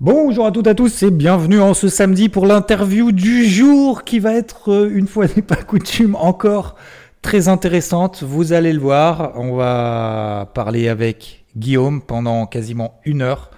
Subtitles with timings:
[0.00, 4.02] Bonjour à toutes et à tous et bienvenue en ce samedi pour l'interview du jour
[4.02, 6.76] qui va être, euh, une fois n'est pas coutume, encore
[7.20, 8.22] très intéressante.
[8.22, 13.50] Vous allez le voir, on va parler avec Guillaume pendant quasiment une heure.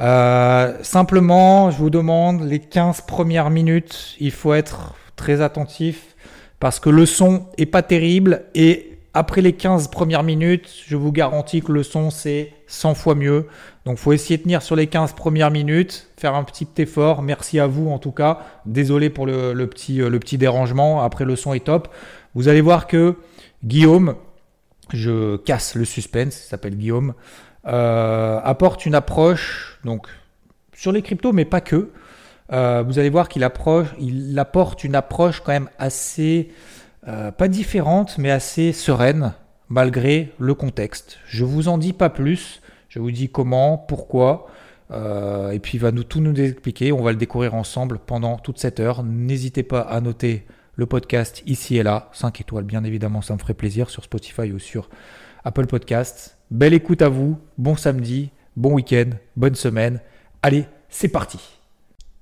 [0.00, 6.16] Euh, simplement, je vous demande les 15 premières minutes, il faut être très attentif
[6.58, 11.12] parce que le son est pas terrible et après les 15 premières minutes, je vous
[11.12, 13.46] garantis que le son c'est 100 fois mieux.
[13.88, 17.22] Donc faut essayer de tenir sur les 15 premières minutes, faire un petit effort.
[17.22, 18.40] Merci à vous en tout cas.
[18.66, 21.00] Désolé pour le, petit, euh, le petit dérangement.
[21.00, 21.88] Après le son est top.
[22.34, 23.16] Vous allez voir que
[23.64, 24.16] Guillaume,
[24.92, 27.14] je casse le suspense, il s'appelle Guillaume,
[27.66, 30.06] euh, apporte une approche donc
[30.74, 31.88] sur les cryptos, mais pas que.
[32.52, 36.50] Euh, vous allez voir qu'il approche, il apporte une approche quand même assez
[37.38, 39.32] pas différente, mais assez sereine
[39.70, 41.16] malgré le contexte.
[41.26, 42.60] Je vous en dis pas plus.
[42.98, 44.48] Je vous dis comment, pourquoi,
[44.90, 46.90] euh, et puis il va nous tout nous expliquer.
[46.90, 49.04] On va le découvrir ensemble pendant toute cette heure.
[49.04, 53.38] N'hésitez pas à noter le podcast ici et là, 5 étoiles bien évidemment, ça me
[53.38, 54.90] ferait plaisir sur Spotify ou sur
[55.44, 56.38] Apple Podcasts.
[56.50, 60.00] Belle écoute à vous, bon samedi, bon week-end, bonne semaine.
[60.42, 61.38] Allez, c'est parti.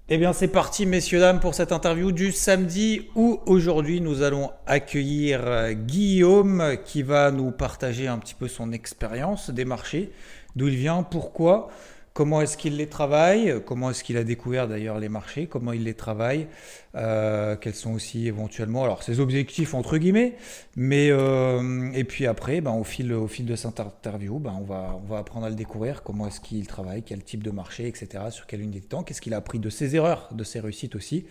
[0.08, 4.50] Eh bien, c'est parti, messieurs, dames, pour cette interview du samedi où aujourd'hui nous allons
[4.66, 10.12] accueillir Guillaume qui va nous partager un petit peu son expérience des marchés
[10.56, 11.68] d'où il vient, pourquoi,
[12.16, 15.84] comment est-ce qu'il les travaille, comment est-ce qu'il a découvert d'ailleurs les marchés, comment il
[15.84, 16.46] les travaille,
[16.94, 20.34] euh, quels sont aussi éventuellement alors ses objectifs entre guillemets,
[20.76, 24.64] mais euh, et puis après, ben, au fil au fil de cette interview, ben, on
[24.64, 27.86] va on va apprendre à le découvrir, comment est-ce qu'il travaille, quel type de marché,
[27.86, 28.24] etc.
[28.30, 30.96] Sur quelle unité de temps, qu'est-ce qu'il a appris de ses erreurs, de ses réussites
[30.96, 31.26] aussi.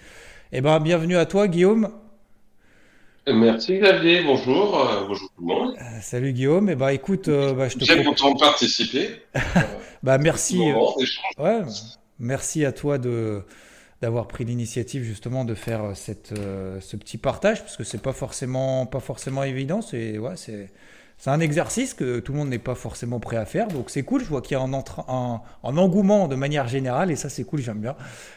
[0.51, 1.89] Eh ben bienvenue à toi Guillaume.
[3.27, 5.75] Merci Xavier, bonjour, euh, bonjour tout le monde.
[5.81, 8.39] Euh, salut Guillaume, et eh bah ben, écoute, euh, bah, je te Bien content de
[8.39, 9.09] participer.
[10.03, 10.59] bah merci.
[11.39, 11.61] ouais,
[12.19, 13.41] merci à toi de
[14.01, 18.85] d'avoir pris l'initiative justement de faire cette, ce petit partage parce que c'est pas forcément
[18.85, 19.81] pas forcément évident.
[19.81, 20.71] C'est ouais, c'est
[21.17, 23.67] c'est un exercice que tout le monde n'est pas forcément prêt à faire.
[23.67, 27.29] Donc c'est cool, je vois qu'il y a un, engouement de manière générale et ça
[27.29, 27.95] c'est cool, j'aime bien.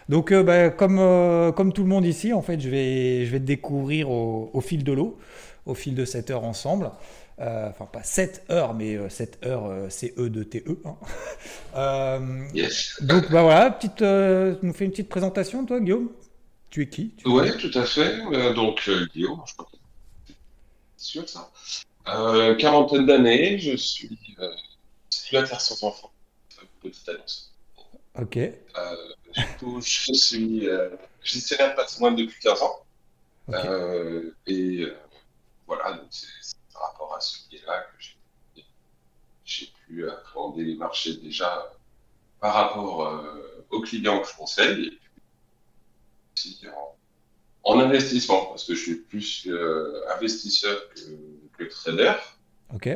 [0.08, 3.32] Donc euh, bah, comme, euh, comme tout le monde ici, en fait, je vais, je
[3.32, 5.18] vais te découvrir au, fil de l'eau,
[5.66, 6.90] au fil de cette heure ensemble.
[7.40, 10.78] Euh, enfin, pas 7 heures, mais 7 heures CE de TE.
[11.74, 12.20] Hein.
[12.54, 12.96] yes.
[13.02, 16.08] Donc bah voilà, petite, nous fais une petite présentation, toi, Guillaume?
[16.70, 17.14] Tu es qui?
[17.24, 18.18] Oui, tout à fait.
[18.54, 19.78] donc Guillaume, je crois que
[20.96, 21.48] c'est sûr ça.
[22.08, 24.50] Euh, quarantaine d'années, je suis euh,
[25.10, 26.10] célibataire sans enfant.
[26.80, 27.52] Petite annonce.
[28.18, 28.36] Ok.
[28.36, 28.52] Euh,
[29.80, 30.90] je suis euh,
[31.22, 32.80] gestionnaire de patrimoine depuis 15 ans.
[33.50, 34.86] Euh, et
[35.66, 38.62] voilà, donc c'est par rapport à ce biais-là que
[39.44, 41.72] j'ai pu appréhender les marchés déjà
[42.40, 43.24] par rapport
[43.70, 45.10] aux clients que je conseille et puis
[46.34, 46.96] aussi en,
[47.72, 49.48] en, investissement, parce que je suis plus
[50.14, 51.00] investisseur que
[51.58, 52.14] le trader.
[52.74, 52.88] Ok.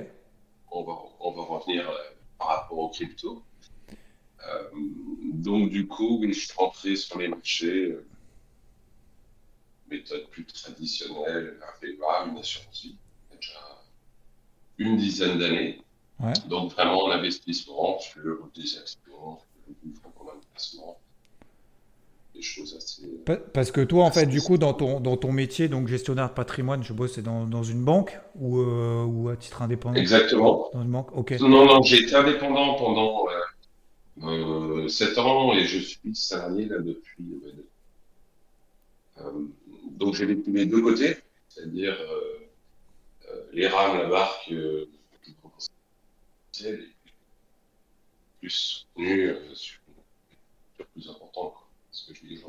[0.71, 1.95] On va, on va revenir euh,
[2.39, 3.43] par rapport aux crypto.
[4.47, 4.71] Euh,
[5.35, 8.07] donc, du coup, oui, je suis rentré sur les marchés, euh,
[9.89, 12.97] méthode plus traditionnelle, un VEBA, une assurance vie,
[13.31, 13.61] déjà
[14.79, 15.83] une dizaine d'années.
[16.19, 16.33] Ouais.
[16.49, 19.39] Donc, vraiment en investissement sur des actions,
[19.83, 20.41] du fonds commun
[22.41, 23.03] choses assez.
[23.53, 26.35] Parce que toi, en fait, du coup, dans ton, dans ton métier, donc gestionnaire de
[26.35, 29.97] patrimoine, je bosse dans, dans une banque ou, euh, ou à titre indépendant?
[29.97, 30.71] Exactement.
[30.73, 31.33] Dans une banque, ok.
[31.41, 33.27] Non, non, j'ai été indépendant pendant
[34.23, 37.43] euh, 7 ans et je suis salarié là depuis.
[39.19, 39.31] Euh,
[39.91, 41.17] donc j'ai les deux côtés,
[41.49, 41.97] c'est-à-dire
[43.53, 44.89] les rames, la barque, euh,
[48.41, 49.81] plus sur, sur
[50.95, 51.55] plus important
[51.93, 52.43] ce que je dis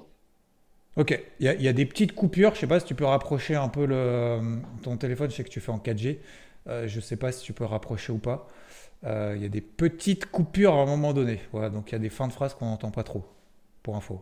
[0.95, 2.53] Ok, il y, a des petites coupures.
[2.53, 5.31] Je sais pas si tu peux rapprocher un peu le, ton téléphone.
[5.31, 6.19] Je sais que tu fais en 4G.
[6.67, 8.47] Euh, je sais pas si tu peux rapprocher ou pas.
[9.05, 11.41] Euh, il y a des petites coupures à un moment donné.
[11.51, 13.25] Voilà, donc il y a des fins de phrases qu'on n'entend pas trop,
[13.81, 14.21] pour info.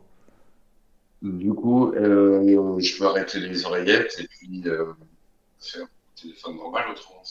[1.22, 4.94] Du coup, euh, je peux arrêter les oreillettes et puis euh,
[5.60, 7.22] faire un téléphone normal autrement.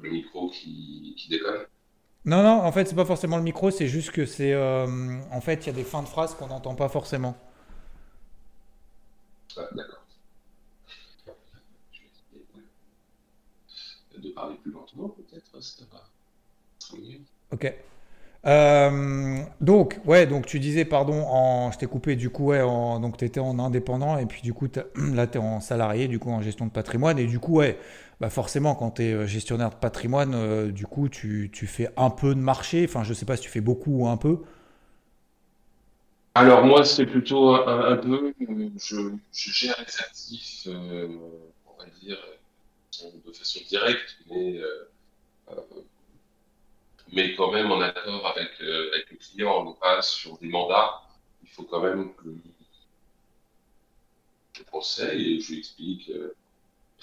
[0.00, 1.66] Le micro qui, qui déconne.
[2.24, 4.52] Non, non, en fait, c'est pas forcément le micro, c'est juste que c'est.
[4.52, 4.86] euh,
[5.32, 7.36] en fait, il y a des fins de phrases qu'on n'entend pas forcément.
[9.56, 10.02] Ah, d'accord.
[11.90, 12.00] Je
[14.16, 17.20] vais essayer de parler plus lentement, peut-être, ça va être mieux.
[17.52, 17.72] Ok.
[18.46, 23.00] Euh, donc, ouais, donc tu disais, pardon, en, je t'ai coupé, du coup, ouais, en-
[23.00, 26.18] donc tu étais en indépendant et puis du coup, là, tu es en salarié, du
[26.20, 27.18] coup, en gestion de patrimoine.
[27.18, 27.78] Et du coup, ouais,
[28.22, 32.08] bah forcément, quand tu es gestionnaire de patrimoine, euh, du coup, tu, tu fais un
[32.08, 32.84] peu de marché.
[32.88, 34.38] Enfin, je sais pas si tu fais beaucoup ou un peu.
[36.36, 38.96] Alors moi, c'est plutôt un, peu, euh, je,
[39.32, 41.08] je gère les actifs, euh,
[41.66, 42.16] on va dire,
[43.02, 44.88] euh, de façon directe, mais, euh,
[45.50, 45.60] euh,
[47.12, 49.62] mais quand même en accord avec, euh, avec le client.
[49.62, 51.02] On n'est pas sur des mandats.
[51.42, 52.28] Il faut quand même que
[54.52, 56.08] je conseille et je lui explique.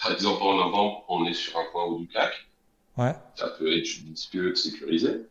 [0.02, 2.34] Par exemple, en novembre, on est sur un point haut du CAC.
[2.98, 5.22] Ouais, Ça peut être un petit peu sécurisé.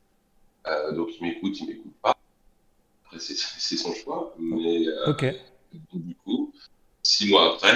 [0.66, 2.16] Euh, donc il m'écoute, il m'écoute pas.
[3.06, 3.34] Après, c'est
[3.76, 4.34] son choix.
[4.38, 5.06] Mais euh,
[5.92, 6.52] du coup,
[7.02, 7.74] six mois après,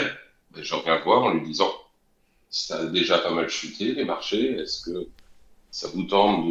[0.51, 1.73] ben, je reviens voir en lui disant,
[2.51, 5.09] ça a déjà pas mal chuté les marchés, est-ce que
[5.71, 6.47] ça vous tente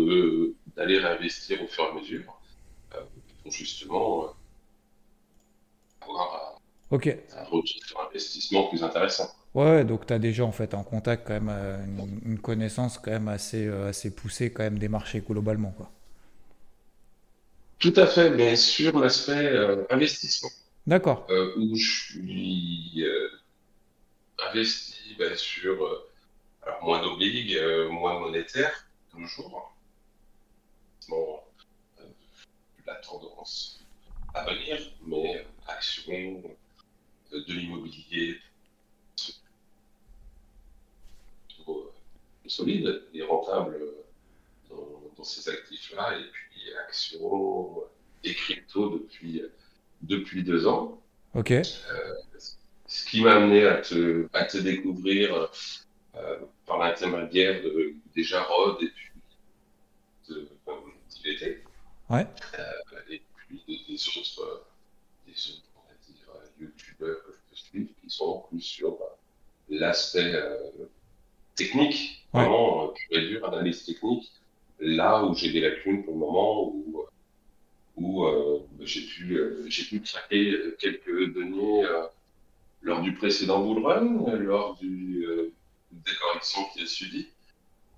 [0.75, 2.41] d'aller réinvestir au fur et à mesure
[2.95, 3.01] euh,
[3.43, 4.27] pour justement euh,
[6.01, 6.59] avoir
[7.33, 9.29] un, un retour sur investissement plus intéressant?
[9.53, 12.97] Ouais, donc tu as déjà en fait un contact quand même, euh, une, une connaissance
[12.97, 15.89] quand même assez, euh, assez poussée quand même des marchés globalement, quoi.
[17.79, 20.49] Tout à fait, mais sur l'aspect euh, investissement,
[20.85, 21.27] D'accord.
[21.29, 23.29] euh, où je suis euh,
[24.39, 25.87] investi ben, sur
[26.63, 29.75] alors, moins d'obliges, euh, moins monétaire, toujours.
[31.07, 31.43] Bon,
[32.85, 33.79] la tendance
[34.33, 36.41] à venir, mais actions,
[37.31, 38.39] de l'immobilier,
[41.47, 41.93] plutôt
[42.40, 44.03] euh, solide et rentable euh,
[44.69, 47.83] dans, dans ces actifs-là, et puis actions
[48.23, 49.41] et crypto depuis,
[50.01, 51.01] depuis deux ans.
[51.33, 51.53] Ok.
[52.87, 55.49] Ce qui m'a amené à te, à te découvrir
[56.15, 59.11] euh, par l'intermédiaire de déjà Rod et puis
[60.29, 60.73] de euh,
[61.09, 61.63] d'IVT,
[62.09, 62.27] Ouais.
[63.09, 64.57] et puis des, des autres, euh,
[65.25, 68.89] des autres on va dire, euh, youtubeurs que je peux suivre qui sont plus sur
[68.95, 69.05] euh,
[69.69, 70.57] l'aspect euh,
[71.65, 72.45] technique, Ouais.
[72.45, 74.31] vraiment euh, pur et dur, analyse technique,
[74.79, 77.05] là où j'ai des lacunes pour le moment, où,
[77.95, 82.07] où euh, j'ai pu, euh, j'ai pu craquer euh, quelques deniers euh,
[82.81, 85.53] lors du précédent bull run, euh, lors du, euh,
[85.91, 87.27] des corrections qui a suivi,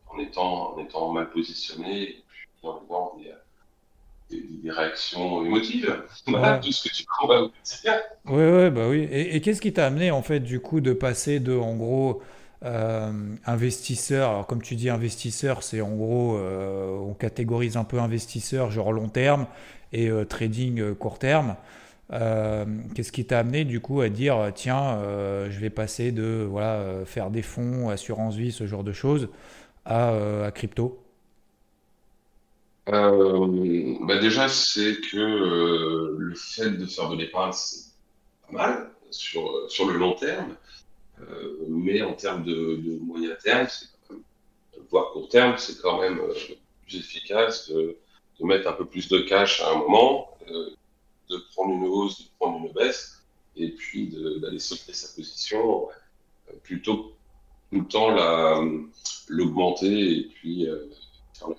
[0.08, 3.34] en étant, en étant mal positionné et puis en ayant des,
[4.30, 6.04] des, des réactions émotives.
[6.28, 6.62] Voilà Ouais.
[6.62, 8.02] tout ce que tu combats au quotidien.
[8.26, 9.02] Ouais, ouais, bah oui.
[9.12, 12.22] Et, et qu'est-ce qui t'a amené en fait du coup de passer de en gros
[12.64, 13.12] euh,
[13.46, 18.72] investisseur, alors comme tu dis investisseur, c'est en gros euh, on catégorise un peu investisseur
[18.72, 19.48] genre long terme
[19.92, 21.58] et euh, trading court terme.
[22.10, 25.00] Qu'est-ce qui t'a amené du coup à dire tiens
[25.50, 29.30] je vais passer de voilà faire des fonds, assurance vie, ce genre de choses
[29.86, 31.04] à, crypto?
[32.86, 37.94] Bah déjà, c'est que le fait de faire de l'épargne, c'est
[38.48, 40.56] pas mal sur, sur le long terme,
[41.68, 43.68] mais en termes de, de moyen terme,
[44.90, 46.34] voire court terme, c'est quand même euh,
[46.86, 47.98] plus efficace de,
[48.40, 50.70] de mettre un peu plus de cash à un moment, euh,
[51.30, 53.24] de prendre une hausse, de prendre une baisse,
[53.56, 54.10] et puis
[54.42, 55.88] d'aller sauter sa position,
[56.50, 57.10] euh, plutôt que
[57.72, 58.62] tout le temps la,
[59.30, 60.88] l'augmenter et puis euh,
[61.34, 61.56] faire la,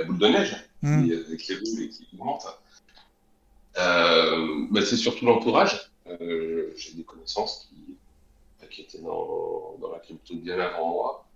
[0.00, 2.46] la boule de neige qui, euh, qui roule et qui augmente.
[3.78, 5.90] Euh, bah, c'est surtout l'entourage.
[6.08, 7.96] Euh, j'ai des connaissances qui,
[8.72, 11.26] qui étaient dans, la crypto bien avant moi,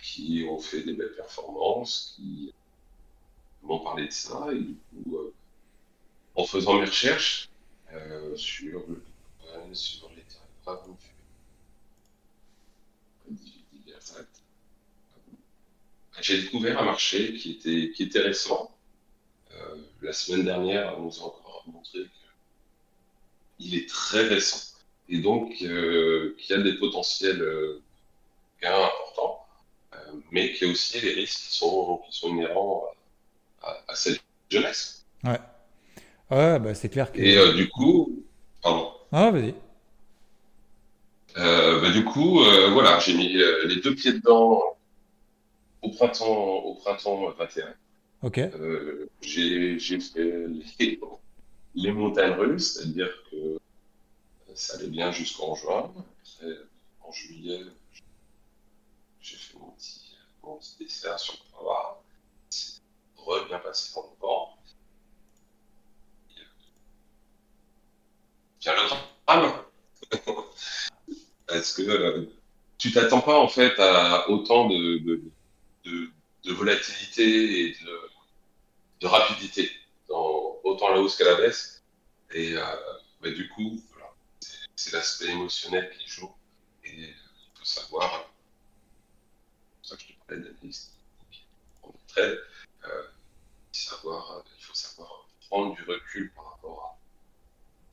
[0.00, 2.52] qui ont fait des belles performances, qui
[3.62, 5.34] m'ont parlé de ça, et du coup, euh,
[6.34, 7.48] en faisant mes recherches
[7.92, 9.02] euh, sur le
[9.40, 10.10] Bitcoin, sur
[16.22, 18.70] j'ai découvert un marché qui était, qui était récent.
[19.52, 22.06] Euh, la semaine dernière, on nous a encore montré
[23.58, 24.71] qu'il est très récent
[25.08, 27.82] et donc euh, qu'il y a des potentiels euh,
[28.62, 29.46] gains importants,
[29.94, 29.96] euh,
[30.30, 32.84] mais qu'il y a aussi des risques qui sont, qui sont inhérents
[33.62, 35.04] à, à cette jeunesse.
[35.24, 35.40] Ouais.
[36.30, 37.20] Ouais, bah c'est clair que.
[37.20, 38.24] Et du coup,
[38.62, 38.92] pardon.
[39.12, 39.54] Ah, vas-y.
[41.38, 44.62] Euh, bah, du coup, euh, voilà, j'ai mis euh, les deux pieds dedans
[45.80, 47.74] au printemps, au printemps 21.
[48.22, 48.40] Ok.
[49.22, 51.00] J'ai j'ai fait les,
[51.74, 53.58] les montagnes russes, c'est-à-dire que
[54.54, 55.92] ça allait bien jusqu'en juin.
[57.00, 57.62] En juillet,
[59.20, 62.02] j'ai fait mon petit, mon petit dessert sur le poivre.
[62.50, 62.80] C'est
[63.16, 64.56] re bien passé le vent.
[68.60, 69.64] Vient le drame.
[71.46, 72.26] Parce que euh,
[72.78, 76.10] tu t'attends pas en fait à autant de, de,
[76.44, 77.76] de, volatilité et
[79.00, 79.70] de, rapidité,
[80.08, 81.82] dans, autant la hausse qu'à la baisse.
[82.32, 82.64] Et euh,
[83.20, 83.80] bah, du coup,
[84.82, 86.30] c'est l'aspect émotionnel qui joue.
[86.84, 87.14] Et il
[87.54, 88.28] faut savoir,
[89.82, 90.90] c'est pour ça que je te parlais d'analyse,
[92.08, 92.36] très,
[92.84, 93.02] euh,
[93.70, 96.98] savoir, il faut savoir prendre du recul par rapport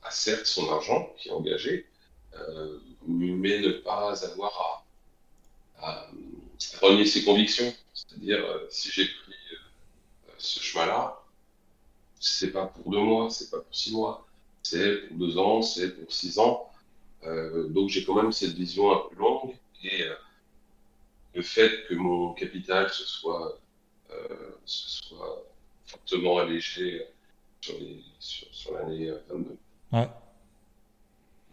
[0.02, 1.86] à, à certes son argent qui est engagé,
[2.34, 4.84] euh, mais ne pas avoir
[5.78, 6.08] à,
[6.80, 7.72] renier ses convictions.
[7.94, 9.34] C'est-à-dire, euh, si j'ai pris
[10.38, 11.22] ce chemin-là,
[12.18, 14.26] c'est pas pour deux mois, c'est pas pour six mois,
[14.62, 16.69] c'est pour deux ans, c'est pour six ans.
[17.24, 20.14] Euh, donc j'ai quand même cette vision un peu longue et euh,
[21.34, 23.58] le fait que mon capital se soit,
[24.10, 25.44] euh, se soit
[25.84, 27.06] fortement allégé
[27.60, 29.58] sur l'année sur, sur 22.
[29.92, 30.08] Ouais.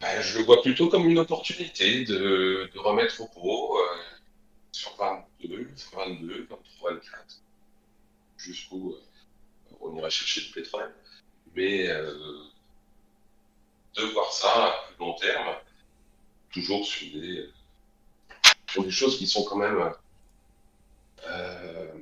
[0.00, 3.96] Ben, je le vois plutôt comme une opportunité de, de remettre au pot euh,
[4.72, 7.42] sur 22, 22, 23, 24,
[8.36, 10.94] jusqu'où euh, on ira chercher du pétrole.
[11.54, 12.14] Mais euh,
[13.96, 15.54] de voir ça à plus long terme,
[16.52, 17.50] toujours sur des,
[18.70, 19.92] sur des choses qui sont quand même
[21.26, 21.92] euh,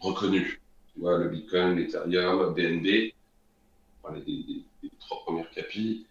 [0.00, 0.60] reconnues.
[0.94, 3.12] Tu vois, le Bitcoin, l'Ethereum, BNB,
[4.02, 6.06] voilà, les, les, les trois premières capis,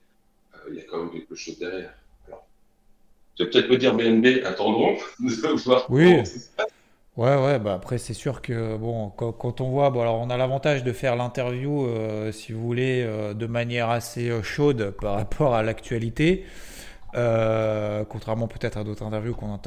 [0.56, 1.94] euh, il y a quand même quelque chose derrière.
[2.28, 2.46] Alors,
[3.36, 6.24] tu vas peut-être me dire BNB, attendons de voir Oui.
[7.18, 10.38] Ouais, ouais, bah après c'est sûr que bon, quand, on voit, bon alors on a
[10.38, 15.16] l'avantage de faire l'interview, euh, si vous voulez, euh, de manière assez euh, chaude par
[15.16, 16.46] rapport à l'actualité,
[17.14, 19.60] contrairement peut-être à d'autres interviews qu'on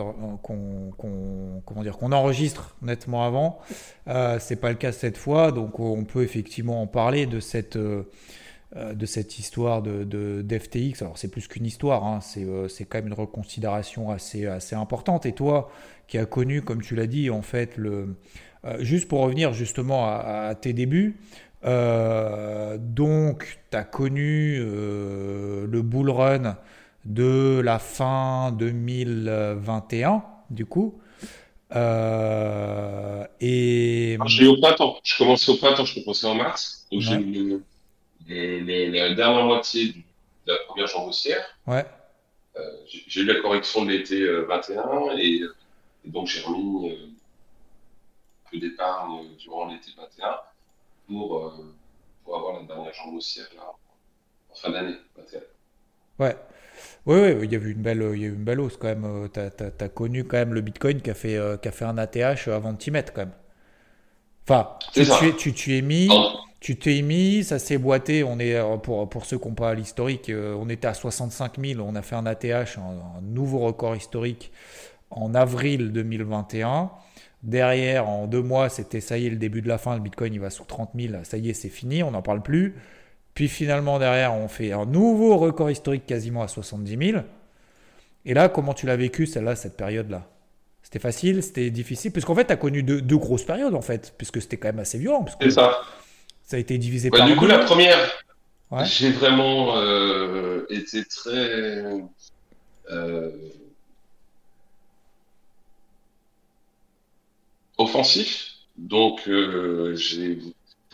[1.66, 3.58] comment dire, qu'on enregistre nettement avant.
[4.38, 7.78] C'est pas le cas cette fois, donc on peut effectivement en parler de cette
[8.94, 11.02] de cette histoire de, de- d'FTX.
[11.02, 14.74] Alors c'est plus qu'une histoire, hein, c'est, euh, c'est quand même une reconsidération assez, assez
[14.76, 15.26] importante.
[15.26, 15.70] Et toi,
[16.08, 18.16] qui as connu, comme tu l'as dit, en fait, le,
[18.64, 21.16] euh, juste pour revenir justement à, à tes débuts,
[21.64, 26.56] euh, donc tu as connu euh, le bull run
[27.04, 30.98] de la fin 2021, du coup.
[31.74, 34.96] Euh, et Alors, J'ai eu au printemps.
[35.02, 36.86] Je commençais au printemps, je commençais en mars.
[36.92, 37.18] Donc Ouais.
[38.26, 39.92] Le- le- la dernière moitié
[40.46, 41.44] de la première jambe haussière.
[41.66, 41.86] ouais,
[42.56, 45.42] Euh, j'ai eu la correction de l'été euh, 21 et,
[46.04, 47.06] et donc j'ai remis euh,
[48.46, 50.38] un peu d'épargne euh, durant l'été 21
[51.08, 51.76] pour, euh,
[52.24, 53.72] pour avoir la dernière jambe haussière là,
[54.50, 55.40] en fin d'année 21.
[56.18, 56.36] ouais.
[57.06, 58.76] Oui, oui, il y a eu une belle, il y a eu une belle hausse
[58.78, 59.30] quand même.
[59.32, 62.48] Tu as, connu quand même le Bitcoin qui a fait, qui a fait un ATH
[62.48, 63.34] avant de t'y mettre quand même.
[64.46, 68.24] Enfin, tu tu es- tu tu es mis, Alors, tu t'es mis, ça s'est boité.
[68.24, 71.58] On est, euh, pour, pour ceux qui n'ont pas l'historique, euh, on était à 65
[71.58, 71.80] 000.
[71.86, 74.52] On a fait un ATH, un, un nouveau record historique
[75.10, 76.90] en avril 2021.
[77.42, 79.94] Derrière, en deux mois, c'était ça y est, le début de la fin.
[79.94, 81.14] Le Bitcoin, il va sous 30 000.
[81.24, 82.02] Ça y est, c'est fini.
[82.02, 82.74] On n'en parle plus.
[83.34, 87.22] Puis finalement, derrière, on fait un nouveau record historique quasiment à 70 000.
[88.26, 90.26] Et là, comment tu l'as vécu, celle-là, cette période-là?
[90.84, 93.80] C'était facile C'était difficile Parce qu'en fait, tu as connu deux, deux grosses périodes, en
[93.82, 95.24] fait, puisque c'était quand même assez violent.
[95.40, 95.80] C'est ça.
[96.44, 97.98] ça a été divisé Bah, par du coup, la première,
[98.70, 98.84] Ouais.
[98.86, 101.84] j'ai vraiment euh, été très
[102.90, 103.30] euh,
[107.78, 108.50] offensif.
[108.76, 110.38] Donc, euh, j'ai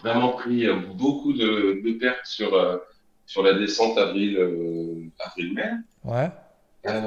[0.02, 2.80] vraiment pris beaucoup de, de pertes sur,
[3.26, 4.38] sur la descente avril,
[5.18, 5.70] avril-mai.
[6.04, 6.30] Ouais.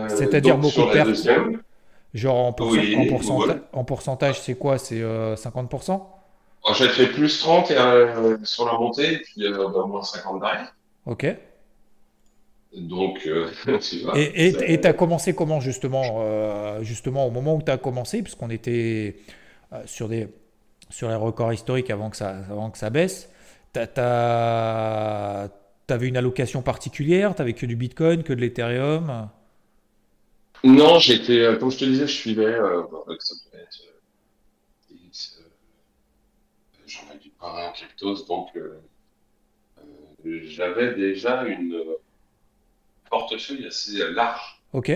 [0.09, 1.07] C'est-à-dire beaucoup de pertes.
[1.09, 1.61] deuxième,
[2.13, 3.61] Genre en, pourcent- Oui, en, pourcenta- ouais.
[3.73, 4.77] en pourcentage, c'est quoi?
[4.77, 6.09] C'est euh, 50%
[6.65, 10.39] alors, fait plus 30 et, euh, sur la montée, et puis euh, bah, moins 50
[10.39, 10.73] derrière.
[11.05, 11.25] Ok.
[12.75, 13.51] Donc, euh,
[13.81, 18.23] tu vois, Et tu as commencé comment justement Justement au moment où tu as commencé,
[18.23, 19.17] puisqu'on était
[19.85, 20.27] sur, des,
[20.89, 23.29] sur les records historiques avant que ça, avant que ça baisse,
[23.73, 25.49] tu avais
[26.07, 27.35] une allocation particulière?
[27.35, 29.29] Tu avais que du Bitcoin, que de l'Ethereum?
[30.63, 32.83] Non, j'étais, euh, comme je te disais, je suivais, euh,
[33.19, 35.41] ça peut être, euh, X,
[36.87, 37.73] j'en ai du parrain
[38.29, 38.79] donc euh,
[40.25, 41.83] euh, j'avais déjà une
[43.09, 44.91] portefeuille assez large Ok.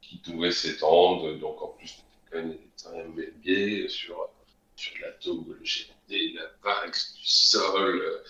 [0.00, 4.28] qui pouvait s'étendre, donc en plus de Bitcoin et BNB, sur,
[4.76, 8.22] sur de la taupe, le GMT, la Vax, du sol,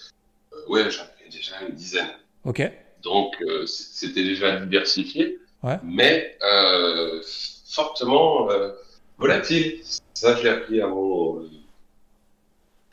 [0.69, 2.17] ouais, j'en avais déjà une dizaine.
[2.45, 2.63] Ok.
[3.03, 3.37] Donc,
[3.67, 5.79] c'était déjà diversifié, Ouais.
[5.85, 7.23] mais euh,
[7.69, 8.73] fortement euh,
[9.19, 9.81] volatile.
[10.15, 11.49] Ça, j'ai appris à mon, euh,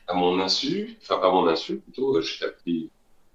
[0.07, 2.89] à mon insu, enfin pas mon insu, plutôt, j'ai appris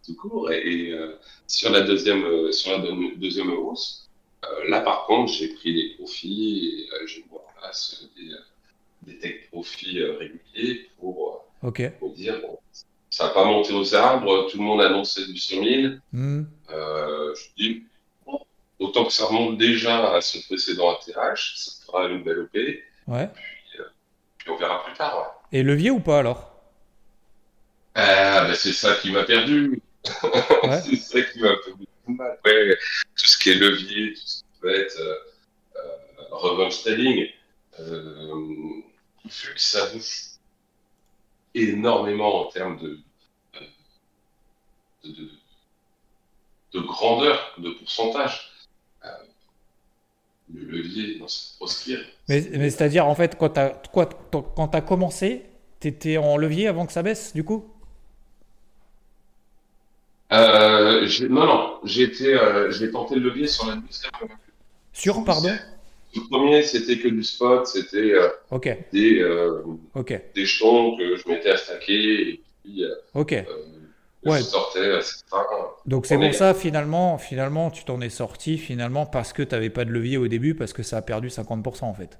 [0.04, 0.50] tout court.
[0.50, 2.84] Et, euh, sur la deuxième, euh, sur la
[3.16, 4.08] deuxième hausse,
[4.44, 9.18] euh, là par contre, j'ai pris des profits et j'ai mis en place des, des
[9.18, 11.44] tech profits réguliers pour,
[11.98, 12.58] pour dire bon,
[13.10, 15.94] ça n'a pas monté aux arbres, tout le monde annonçait du 100 000.
[16.12, 16.44] Hmm.
[16.68, 17.84] je dis
[18.84, 22.56] autant que ça remonte déjà à son précédent ATH, ça fera une belle OP.
[23.06, 23.28] Ouais.
[24.38, 25.42] Puis, on verra plus tard.
[25.52, 26.54] Et levier ou pas alors?
[27.94, 29.80] Ah, ben, c'est ça qui m'a perdu.
[30.84, 32.38] c'est ça qui m'a fait beaucoup mal.
[32.44, 32.76] Ouais,
[33.16, 35.14] tout ce qui est levier, tout ce qui peut être euh,
[35.76, 36.82] euh, revenge
[37.80, 38.82] euh,
[39.24, 40.34] vu que ça bouge
[41.54, 42.98] énormément en termes de,
[45.04, 45.30] de, de,
[46.72, 48.53] de grandeur, de pourcentage, euh,
[50.52, 52.00] le levier dans cette proscrire.
[52.28, 53.80] Mais, mais c'est-à-dire, en fait, quand tu as,
[54.72, 55.42] as, commencé,
[55.80, 57.64] tu étais en levier avant que ça baisse, du coup?
[60.32, 64.10] Euh, non, non, j'ai euh, tenté le levier sur la deuxième.
[64.92, 65.54] Sur, pardon?
[66.14, 68.28] Le premier, c'était que du spot, c'était euh,
[68.92, 69.24] des,
[70.34, 72.84] des jetons que je à stacker et puis
[73.14, 73.44] ok.
[74.26, 74.98] Je sortais,
[75.86, 79.70] Donc c'est pour ça, finalement, finalement, tu t'en es sorti finalement parce que tu n'avais
[79.70, 82.18] pas de levier au début, parce que ça a perdu 50% en fait.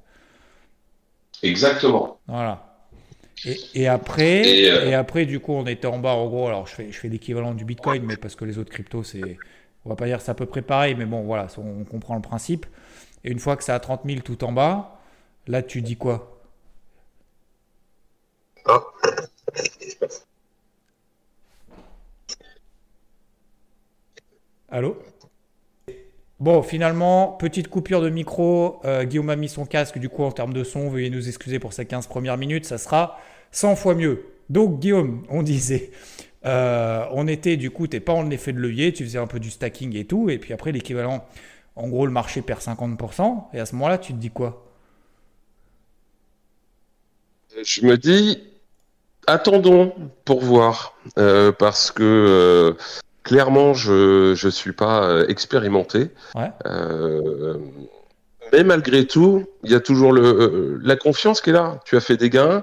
[1.42, 2.18] Exactement.
[2.26, 2.74] Voilà.
[3.74, 6.14] Et, après, euh, et, après, du coup, on était en bas.
[6.14, 8.70] En gros, alors je fais, je fais l'équivalent du Bitcoin, mais parce que les autres
[8.70, 9.36] cryptos, c'est,
[9.84, 12.22] on va pas dire c'est à peu près pareil, mais bon, voilà, on comprend le
[12.22, 12.64] principe.
[13.24, 15.00] Et une fois que c'est à 30 000 tout en bas,
[15.46, 16.40] là, tu dis quoi?
[18.66, 18.82] Ah.
[24.74, 24.96] Allô
[26.40, 28.80] Bon, finalement, petite coupure de micro.
[28.84, 31.60] Euh, Guillaume a mis son casque, du coup, en termes de son, veuillez nous excuser
[31.60, 32.64] pour ces 15 premières minutes.
[32.64, 33.20] Ça sera
[33.52, 34.24] 100 fois mieux.
[34.50, 35.92] Donc, Guillaume, on disait,
[36.44, 39.28] euh, on était, du coup, tu n'es pas en effet de levier, tu faisais un
[39.28, 40.28] peu du stacking et tout.
[40.28, 41.24] Et puis après, l'équivalent,
[41.76, 43.44] en gros, le marché perd 50%.
[43.52, 44.72] Et à ce moment-là, tu te dis quoi?
[47.62, 48.42] Je me dis,
[49.28, 50.96] attendons pour voir.
[51.16, 52.76] Euh, parce que
[53.24, 56.10] clairement, je ne suis pas euh, expérimenté.
[56.66, 57.58] Euh,
[58.52, 61.80] mais malgré tout, il y a toujours le, euh, la confiance qui est là.
[61.84, 62.62] Tu as fait des gains.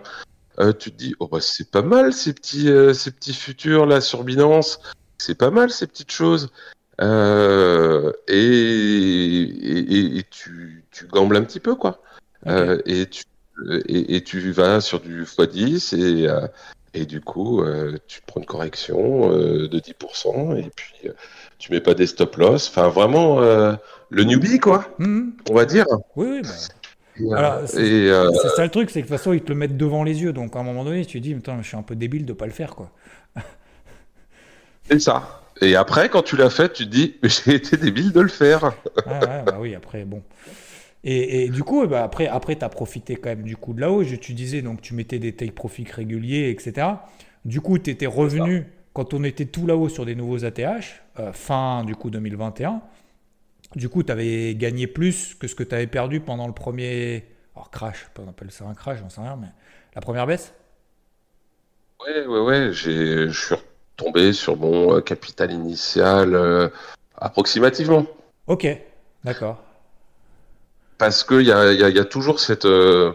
[0.80, 4.24] tu te dis, oh bah, c'est pas mal ces petits, ces petits futurs là sur
[4.24, 4.80] Binance.
[5.18, 6.50] C'est pas mal ces petites choses.
[7.00, 7.08] Et,
[10.18, 12.02] et, tu, tu gambles un petit peu, quoi.
[12.46, 13.24] et, tu,
[13.88, 16.28] et, et, tu vas sur du x10 et,
[16.94, 21.14] et du coup, euh, tu prends une correction euh, de 10%, et puis euh,
[21.58, 22.68] tu mets pas des stop loss.
[22.70, 25.34] Enfin, vraiment, le newbie, quoi, mhm.
[25.50, 25.86] on va dire.
[26.16, 27.30] Oui, oui.
[27.30, 27.62] Bah...
[27.66, 28.10] c'est
[28.56, 30.34] ça le truc, c'est que de toute façon, ils te le mettent devant les yeux.
[30.34, 32.46] Donc, à un moment donné, tu te dis, je suis un peu débile de pas
[32.46, 32.92] le faire, quoi.
[34.90, 35.42] c'est ça.
[35.62, 38.74] Et après, quand tu l'as fait, tu te dis, j'ai été débile de le faire.
[39.06, 40.24] ah, ouais, bah oui, après, bon.
[41.04, 43.92] Et, du coup, bah après, après tu as profité quand même du coup de la
[43.92, 44.08] hausse.
[44.20, 46.88] Tu disais, donc tu mettais des take profits réguliers, etc.
[47.44, 51.32] Du coup, tu étais revenu quand on était tout là-haut sur des nouveaux ATH, euh,
[51.34, 52.82] fin du coup 2021.
[53.76, 57.26] Du coup, tu avais gagné plus que ce que tu avais perdu pendant le premier.
[57.56, 59.48] Alors, crash, on appelle ça un crash, j'en sais rien, mais
[59.96, 60.54] la première baisse?
[62.06, 62.74] Ouais, ouais, ouais.
[62.74, 66.70] Je suis retombé sur mon euh, capital initial euh,
[67.16, 68.06] approximativement.
[68.48, 68.68] Ok,
[69.24, 69.64] d'accord
[71.02, 73.14] parce qu'il y a, toujours cette, euh,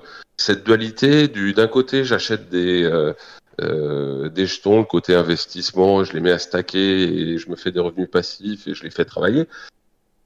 [0.64, 3.12] dualité du d'un côté j'achète des euh,
[3.60, 7.70] euh, des jetons, le côté investissement, je les mets à stacker et je me fais
[7.70, 9.46] des revenus passifs et je les fais travailler.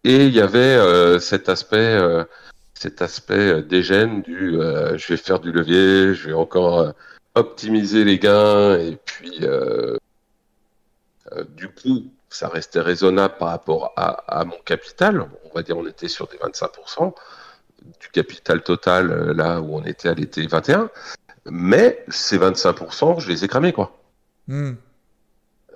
[0.05, 1.99] Et il y avait cet aspect
[2.73, 6.95] cet aspect du je vais faire du levier, je vais encore
[7.35, 9.41] optimiser les gains et puis
[11.55, 15.29] du coup ça restait raisonnable par rapport à, à, mon capital.
[15.45, 17.13] On va dire on était sur des 25%
[18.01, 20.91] du capital total euh, là où on était à l'été 21.
[21.51, 23.99] Mais ces 25%, je les ai cramés, quoi.
[24.47, 24.73] Hmm.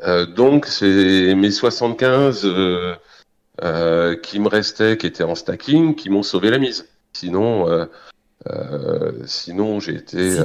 [0.06, 6.22] Euh, donc, c'est mes 75 euh, qui me restaient, qui étaient en stacking, qui m'ont
[6.22, 6.88] sauvé la mise.
[7.12, 7.88] Sinon,
[9.24, 10.40] sinon j'ai été.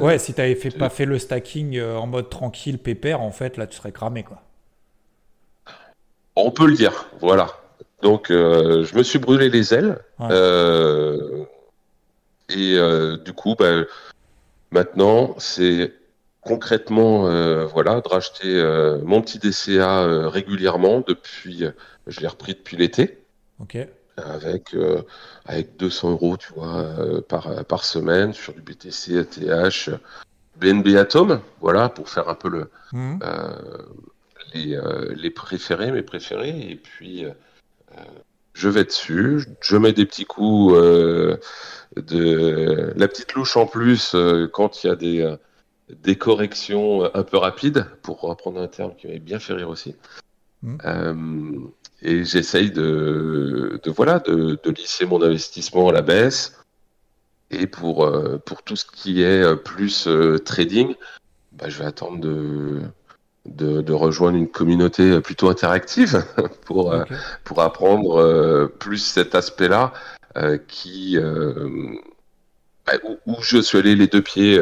[0.00, 3.56] ouais, si tu n'avais fait, pas fait le stacking en mode tranquille, pépère, en fait,
[3.56, 4.40] là, tu serais cramé, quoi.
[6.36, 7.61] On peut le dire, voilà.
[8.02, 9.98] Donc, euh, je me suis brûlé les ailes.
[10.20, 11.44] Euh,
[12.48, 13.84] et euh, du coup, bah,
[14.72, 15.94] maintenant, c'est
[16.40, 17.20] concrètement,
[17.66, 18.52] voilà, de racheter
[19.04, 21.64] mon petit DCA régulièrement depuis,
[22.08, 23.22] je l'ai repris depuis l'été.
[23.60, 23.78] Ok.
[24.16, 24.74] Avec,
[25.46, 26.84] avec 200 euros, tu vois,
[27.28, 29.90] par, par semaine sur du BTC, ATH.
[30.56, 33.20] BNB Atom, voilà, pour faire un peu le, Mhm.
[34.52, 34.78] les,
[35.14, 36.70] les préférés, mes préférés.
[36.70, 37.24] Et puis,
[38.54, 41.38] je vais dessus, je mets des petits coups de
[42.96, 44.14] la petite louche en plus
[44.52, 45.36] quand il y a des
[46.02, 49.94] des corrections un peu rapides, pour reprendre un terme qui m'avait bien fait rire aussi.
[50.62, 50.76] Mm.
[50.84, 51.58] Euh,
[52.02, 56.58] et j'essaye de, de, voilà, de, de, lisser mon investissement à la baisse.
[57.50, 60.94] Et pour, euh, pour tout ce qui est euh, plus euh, trading,
[61.52, 62.80] bah, je vais attendre de,
[63.46, 66.24] de, de, rejoindre une communauté plutôt interactive
[66.64, 67.14] pour, okay.
[67.44, 69.92] pour apprendre plus cet aspect-là
[70.68, 71.18] qui
[72.86, 74.60] bah, où, où, je suis allé les deux pieds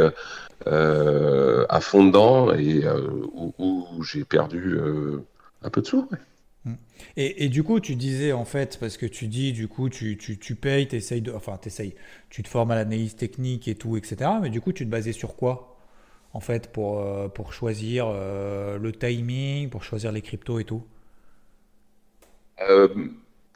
[0.67, 3.01] euh, à fond dedans et euh,
[3.33, 5.25] où, où j'ai perdu euh,
[5.63, 6.07] un peu de sous.
[6.11, 6.73] Ouais.
[7.17, 10.19] Et, et, du coup, tu disais en fait, parce que tu dis, du coup, tu,
[10.19, 11.95] tu, tu payes, t'essayes de, enfin, t'essayes,
[12.29, 14.33] tu te formes à l'analyse technique et tout, etc.
[14.43, 15.70] Mais du coup, tu te basais sur quoi?
[16.33, 20.85] En fait pour, pour choisir euh, le timing, pour choisir les cryptos et tout
[22.69, 22.89] euh,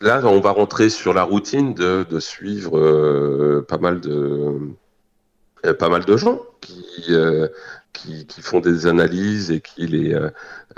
[0.01, 4.73] Là, on va rentrer sur la routine de, de suivre euh, pas mal de
[5.79, 7.49] pas mal de gens qui, euh,
[7.93, 10.31] qui, qui, font des analyses et qui les, euh,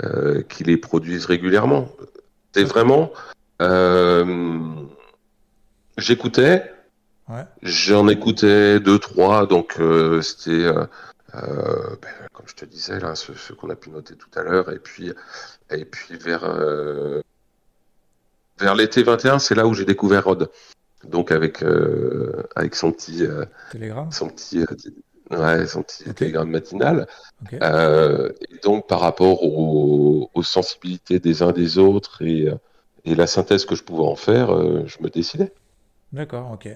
[0.03, 1.89] euh qui les produisent régulièrement.
[2.53, 3.11] C'est vraiment.
[3.61, 4.23] Euh,
[5.97, 6.71] J'écoutais,
[7.27, 7.43] ouais.
[7.63, 9.77] j'en écoutais deux, trois, donc
[10.21, 10.71] c'était.
[11.41, 14.71] Ben, comme je te disais, là, ce, ce qu'on a pu noter tout à l'heure,
[14.71, 15.11] et puis,
[15.71, 16.45] et puis vers,
[18.59, 20.49] vers l'été 21, c'est là où j'ai découvert Rod
[21.03, 24.65] donc avec euh, avec son petit euh, télégramme son petit euh,
[25.37, 26.15] ouais son petit Ok.
[26.15, 27.07] télégramme matinal.
[27.61, 32.51] Euh, et donc par rapport aux, aux sensibilités des uns des autres et
[33.05, 35.53] et la synthèse que je pouvais en faire euh, je me décidais
[36.11, 36.69] D'accord, ok.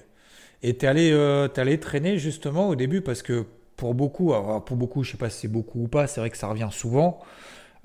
[0.62, 3.44] Et t'es allé, euh, allé traîner justement au début parce que
[3.76, 6.30] pour beaucoup, alors pour beaucoup, je sais pas si c'est beaucoup ou pas, c'est vrai
[6.30, 7.20] que ça revient souvent.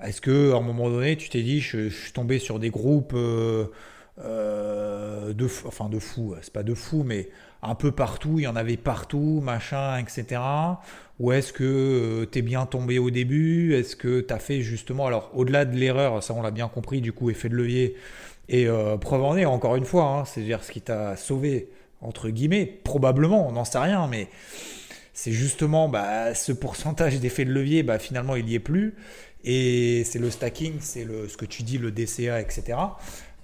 [0.02, 3.66] Est-ce que un moment donné, tu t'es dit, je, suis tombé sur des groupes euh,
[4.20, 7.28] euh, de, enfin de fous, c'est pas de fous, mais
[7.62, 10.40] un peu partout, il y en avait partout, machin, etc.
[11.18, 13.74] Ou est-ce que euh, t'es bien tombé au début?
[13.74, 17.12] Est-ce que t'as fait justement, alors au-delà de l'erreur, ça on l'a bien compris, du
[17.12, 17.96] coup, effet de levier
[18.48, 21.68] et euh, preuve en est, encore une fois, hein, c'est-à-dire ce qui t'a sauvé,
[22.00, 24.28] entre guillemets, probablement, on n'en sait rien, mais
[25.18, 28.94] c'est justement bah, ce pourcentage d'effet de levier, bah, finalement, il n'y est plus.
[29.42, 32.78] Et c'est le stacking, c'est ce que tu dis, le DCA, etc.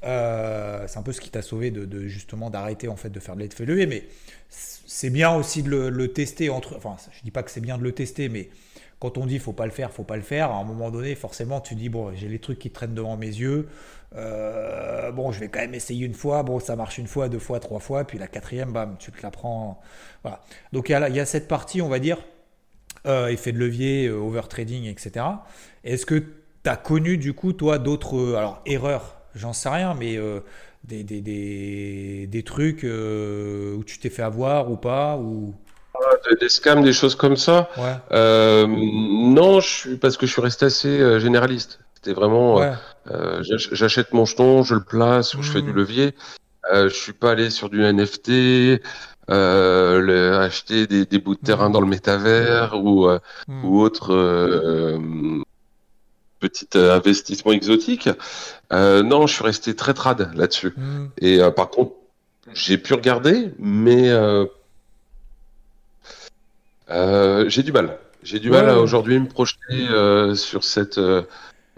[0.05, 3.35] Euh, c'est un peu ce qui t'a sauvé de, justement d'arrêter en fait de faire
[3.35, 3.87] de l'effet de levier.
[3.87, 4.05] Mais
[4.51, 6.77] c'est bien aussi de le, le tester entre.
[6.77, 8.51] Enfin, je dis pas que c'est bien de le tester, mais
[9.00, 11.14] quand on dit faut pas le faire, faut pas le faire, à un moment donné,
[11.14, 13.68] forcément, tu dis bon, j'ai les trucs qui traînent devant mes yeux.
[14.16, 16.42] Euh, bon, je vais quand même essayer une fois.
[16.42, 19.22] Bon, ça marche une fois, deux fois, trois fois, puis la quatrième, bam, tu te
[19.22, 19.80] la prends.
[20.22, 20.40] Voilà.
[20.72, 22.18] Donc il y a, cette partie, on va dire,
[23.07, 25.26] euh, effet de levier, euh, overtrading, etc.
[25.83, 30.18] Est-ce que tu as connu du coup, toi, d'autres, alors erreurs, j'en sais rien, mais
[30.85, 35.54] des, des, des, des trucs où tu t'es fait avoir ou pas ou...
[36.41, 40.41] Des- scams des choses comme ça Ouais, euh, non je suis parce que je suis
[40.43, 42.77] resté assez euh, généraliste c'était vraiment euh, ouais,
[43.11, 45.77] Euh, J'achète mon jeton, je le place ou je fais du Hmm.
[45.77, 46.15] levier.
[46.73, 48.81] Euh, je suis pas allé sur du NFT,
[49.31, 51.73] euh, le- acheter des, des bouts de terrain Hmm.
[51.73, 53.07] dans le métavers ou,
[53.49, 53.65] Hmm.
[53.65, 54.09] ou autre
[56.41, 58.09] petit investissement exotique.
[58.71, 60.73] Non, je suis resté très trad là-dessus.
[60.77, 61.07] Hmm.
[61.19, 61.93] Et par contre,
[62.53, 64.11] j'ai pu regarder, mais
[66.90, 67.99] euh, j'ai du mal.
[68.23, 69.59] J'ai du Ouais, mal à aujourd'hui me projeter
[69.90, 71.23] euh, sur cette, euh,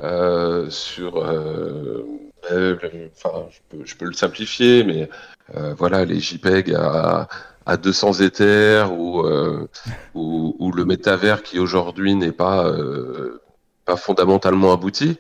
[0.03, 2.05] euh, sur, euh,
[2.53, 2.77] euh,
[3.17, 5.09] enfin, je peux, je peux le simplifier, mais
[5.57, 7.29] euh, voilà, les JPEG à,
[7.67, 9.69] à 200 Ethers ou, euh,
[10.15, 13.41] ou, ou le métavers qui aujourd'hui n'est pas, euh,
[13.85, 15.19] pas fondamentalement abouti.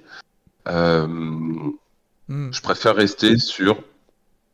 [0.68, 1.07] Euh,
[2.29, 2.51] Hmm.
[2.53, 3.81] je préfère rester sur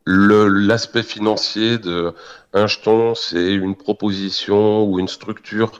[0.05, 2.13] l'aspect financier de
[2.53, 5.79] un jeton, c'est une proposition ou une structure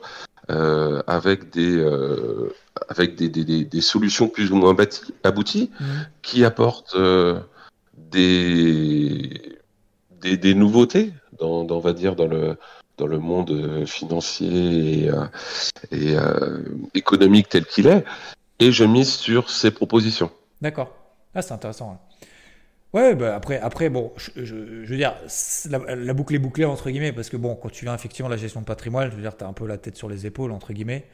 [0.50, 2.52] euh, avec des euh,
[2.88, 6.02] avec des, des, des, des solutions plus ou moins bâties- abouties Hmm.
[6.22, 7.38] qui apportent euh,
[7.96, 9.58] des,
[10.20, 12.56] des des nouveautés dans, dans on va dire dans le
[12.98, 15.06] dans le monde financier
[15.90, 16.58] et, euh,
[16.92, 18.04] et économique tel qu'il est
[18.60, 20.30] et je mise sur ces propositions.
[20.60, 20.92] D'accord.
[21.34, 22.00] Ah, c'est intéressant.
[22.94, 25.16] Ouais, bah après, après, bon, je, je- veux dire,
[25.68, 28.60] la, boucle est bouclée, entre guillemets, parce que bon, quand tu viens effectivement la gestion
[28.60, 31.04] de patrimoine, je veux dire, tu un peu la tête sur les épaules, entre guillemets.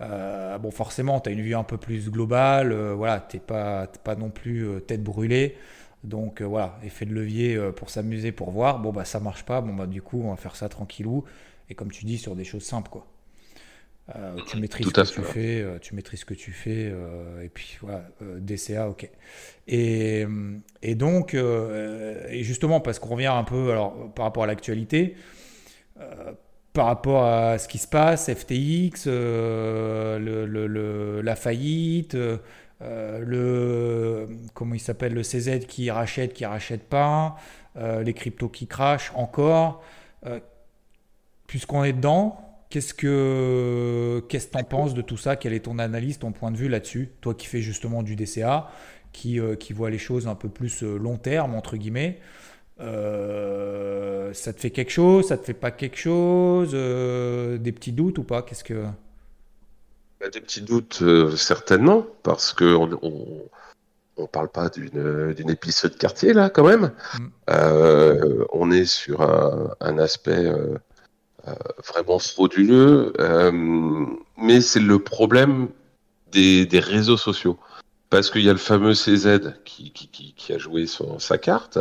[0.00, 4.16] Euh, bon, forcément, tu une vue un peu plus globale, euh, voilà, t'es pas, pas
[4.16, 5.56] non plus euh, tête brûlée.
[6.04, 8.78] Donc voilà, effet de levier pour s'amuser, pour voir.
[8.80, 11.24] Bon, bah ça marche pas, bon, bah du coup, on va faire ça tranquillou.
[11.70, 13.06] Et comme tu dis, sur des choses simples, quoi.
[14.46, 16.92] Tu maîtrises ce que tu fais, tu maîtrises ce que tu fais,
[17.42, 19.10] et puis voilà, DCA, ok.
[19.66, 20.24] Et,
[20.82, 25.16] et donc, et justement, parce qu'on revient un peu alors, par rapport à l'actualité,
[26.72, 32.16] par rapport à ce qui se passe, FTX, le, la faillite,
[32.82, 37.36] euh, le comment il s'appelle le CZ qui rachète, qui rachète pas,
[37.76, 39.82] euh, les cryptos qui crachent encore.
[40.26, 40.40] Euh,
[41.46, 45.36] puisqu'on est dedans, qu'est-ce que qu'est-ce que t'en penses de tout ça?
[45.36, 47.10] Quelle est ton analyse, ton point de vue là-dessus?
[47.20, 48.70] Toi qui fais justement du DCA,
[49.12, 52.20] qui, qui voit les choses un peu plus long terme entre guillemets.
[52.78, 58.24] ça te fait quelque chose, ça te fait pas quelque chose, des petits doutes ou
[58.24, 58.42] pas?
[58.42, 58.84] Qu'est-ce que
[60.30, 63.48] des petits doutes, euh, certainement, parce qu'on on,
[64.16, 66.92] on parle pas d'une épice de quartier, là, quand même.
[67.18, 67.26] Mm.
[67.50, 70.78] Euh, on est sur un, aspect euh,
[71.86, 73.12] vraiment frauduleux,
[74.36, 75.68] mais c'est le problème
[76.32, 77.58] des, réseaux sociaux.
[78.08, 81.78] Parce qu'il y a le fameux CZ qui, qui, a joué son, sa carte.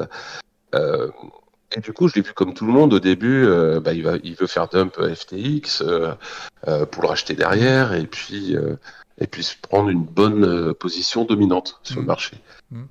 [1.76, 3.46] Et du coup, je l'ai vu comme tout le monde au début.
[3.46, 6.14] Euh, bah, il, va, il veut faire dump FTX euh,
[6.68, 8.56] euh, pour le racheter derrière et puis
[9.18, 12.08] et puis se prendre une bonne position dominante sur le mm.
[12.08, 12.38] marché.
[12.72, 12.84] Mm.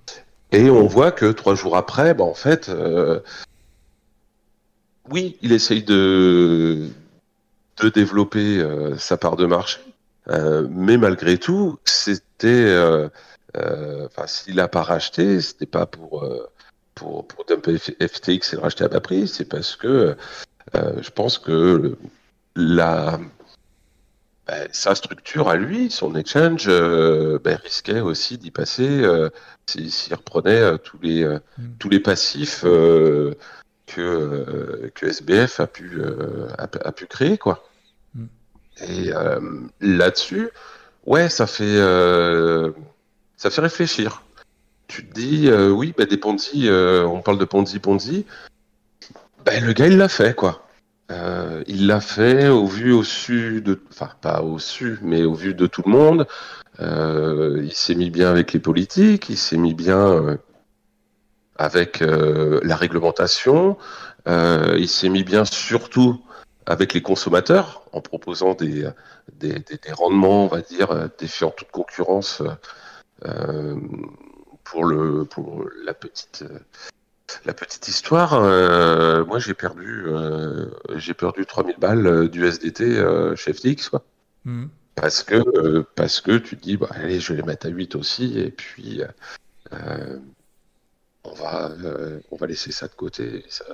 [0.52, 2.70] Et on voit que trois jours après, bah, en fait,
[5.10, 6.88] oui, il essaye de
[7.78, 8.64] de développer
[8.98, 9.80] sa part de marché,
[10.70, 12.72] mais malgré tout, c'était,
[13.54, 16.24] enfin, s'il n'a pas racheté, c'était pas pour
[16.94, 20.16] pour, pour dumper FTX et le racheter à bas prix, c'est parce que
[20.74, 21.96] euh, je pense que
[22.56, 23.20] la,
[24.46, 29.30] ben, sa structure à lui, son exchange, euh, ben, risquait aussi d'y passer euh,
[29.66, 31.40] s'il reprenait tous, les, mm.
[31.78, 32.64] tous les passifs
[33.86, 36.00] que, que SBF a pu,
[36.58, 37.38] a, pu créer.
[37.38, 37.68] Quoi.
[38.14, 38.24] Mm.
[38.88, 39.10] Et
[39.80, 40.50] là-dessus,
[41.06, 41.78] ouais, ça fait,
[43.36, 44.24] ça fait réfléchir
[44.88, 48.26] tu te dis, euh, oui, bah, des Ponzi, euh, on parle de Ponzi, Ponzi.
[49.44, 50.66] Ben, le gars, il l'a fait, quoi.
[51.10, 55.34] Euh, il l'a fait au vu, au su de, enfin, pas au su, mais au
[55.34, 56.26] vu de tout le monde.
[56.80, 60.38] il s'est mis bien avec les politiques, il s'est mis bien
[61.56, 63.76] avec la réglementation,
[64.26, 66.20] il s'est mis bien surtout
[66.66, 68.86] avec les consommateurs en proposant des,
[69.38, 72.42] des, rendements, on va dire, défiant toute concurrence
[74.64, 76.44] pour le pour la petite
[77.44, 83.02] la petite histoire, euh, moi j'ai perdu euh, j'ai perdu 3000 balles euh, du SDT
[83.36, 84.04] chez FTX quoi.
[84.44, 84.66] Hmm.
[84.94, 87.96] Parce que parce que tu te dis bah allez je vais les mettre à 8
[87.96, 89.02] aussi et puis
[91.24, 91.70] on va
[92.30, 93.64] on va laisser ça de côté ça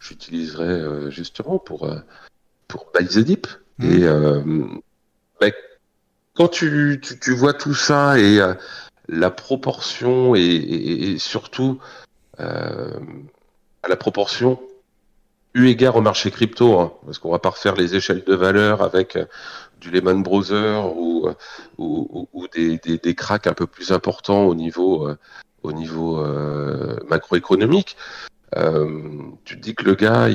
[0.00, 1.88] j'utiliserai justement pour
[2.68, 3.46] pour buy the dip
[3.78, 3.92] hmm.
[3.92, 4.06] et
[5.40, 5.54] bah,
[6.34, 8.40] quand tu, tu, tu, vois tout ça et
[9.08, 11.78] la proportion et, surtout
[12.40, 12.98] euh,
[13.82, 14.60] à la proportion
[15.54, 18.82] eu égard au marché crypto, hein, parce qu'on va pas refaire les échelles de valeur
[18.82, 19.24] avec euh,
[19.80, 21.28] du Lehman Brothers ou,
[21.78, 25.16] ou, ou des, des, des, cracks un peu plus importants au niveau, euh,
[25.66, 26.24] au niveau
[27.08, 27.96] macroéconomique.
[29.44, 30.28] tu te dis que le gars,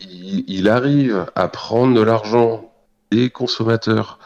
[0.00, 2.72] il, arrive à prendre de l'argent
[3.10, 4.18] des consommateurs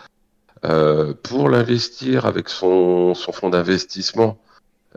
[0.64, 4.38] euh, pour l'investir avec son, fonds d'investissement,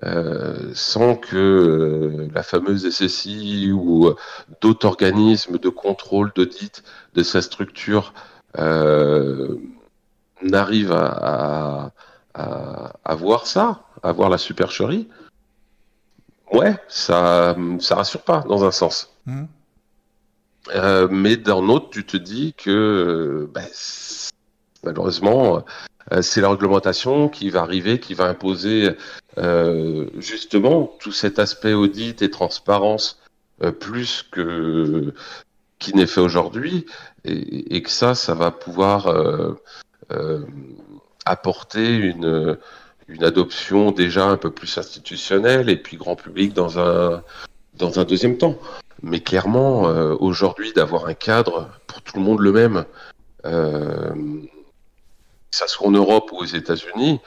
[0.03, 4.15] euh, sans que euh, la fameuse SSI ou euh,
[4.61, 8.13] d'autres organismes de contrôle, d'audit de sa structure
[10.41, 11.91] n'arrivent à,
[12.33, 15.07] à, voir ça, à voir la supercherie,
[16.51, 19.13] ouais, ça, ça rassure pas dans un sens.
[19.25, 19.43] Mmh.
[21.11, 23.65] mais d'un autre, tu te dis que ben,
[24.83, 25.63] Malheureusement,
[26.11, 28.95] euh, c'est la réglementation qui va arriver, qui va imposer
[29.37, 33.19] euh, justement tout cet aspect audit et transparence
[33.61, 35.13] euh, plus que
[35.77, 36.85] qui n'est fait aujourd'hui,
[37.23, 39.11] et, que ça, ça va pouvoir
[41.25, 42.57] apporter une,
[43.07, 47.23] une adoption déjà un peu plus institutionnelle et puis grand public dans un,
[47.75, 48.57] dans un deuxième temps.
[49.03, 49.81] Mais clairement,
[50.19, 52.85] aujourd'hui, d'avoir un cadre pour tout le monde le même,
[53.43, 54.47] que
[55.49, 57.19] ça soit en Europe ou aux États-Unis,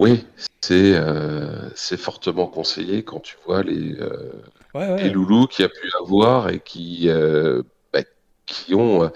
[0.00, 0.24] oui,
[0.62, 1.68] c'est euh,
[1.98, 6.58] fortement conseillé quand tu vois les, euh, les loulous qu'il y a pu avoir et
[6.58, 8.00] qui, euh, bah,
[8.46, 9.12] qui ont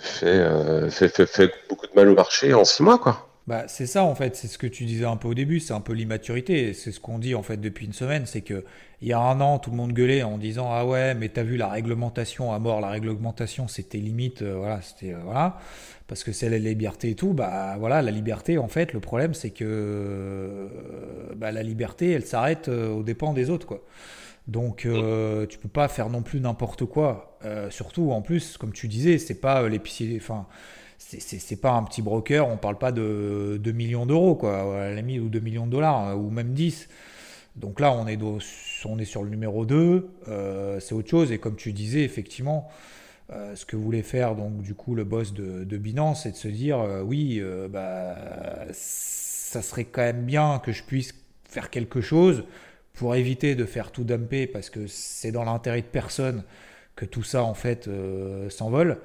[0.00, 2.98] fait, fait, beaucoup de mal au marché en six mois.
[2.98, 3.30] Quoi.
[3.50, 5.72] Bah, c'est ça en fait, c'est ce que tu disais un peu au début, c'est
[5.72, 8.64] un peu l'immaturité, c'est ce qu'on dit en fait depuis une semaine, c'est que
[9.02, 11.42] il y a un an tout le monde gueulait en disant ah ouais mais t'as
[11.42, 15.58] vu la réglementation à mort, la réglementation c'était limite, euh, voilà c'était euh, voilà
[16.06, 19.34] parce que c'est la liberté et tout, bah voilà la liberté en fait le problème
[19.34, 20.68] c'est que euh,
[21.34, 23.82] bah, la liberté elle s'arrête aux dépens des autres quoi.
[24.50, 27.38] Donc tu peux pas faire non plus n'importe quoi,
[27.70, 30.46] surtout en plus comme tu disais c'est pas l'épicier, enfin
[31.00, 35.02] c'est pas un petit broker, on parle pas de 2 millions d'euros, quoi, à la
[35.02, 36.88] ou 2 millions de dollars, hein, ou même 10.
[37.56, 38.18] Donc là, on est,
[38.84, 41.32] on est sur le numéro 2, euh, c'est autre chose.
[41.32, 42.68] Et comme tu disais, effectivement,
[43.32, 46.48] euh, ce que voulait faire donc du coup le boss de, Binance, c'est de se
[46.48, 48.16] dire, euh, oui, bah,
[48.72, 51.14] ça serait quand même bien que je puisse
[51.48, 52.44] faire quelque chose
[52.94, 56.44] pour éviter de faire tout dumper, parce que c'est dans l'intérêt de personne
[56.96, 57.88] que tout ça, en fait,
[58.50, 59.00] s'envole.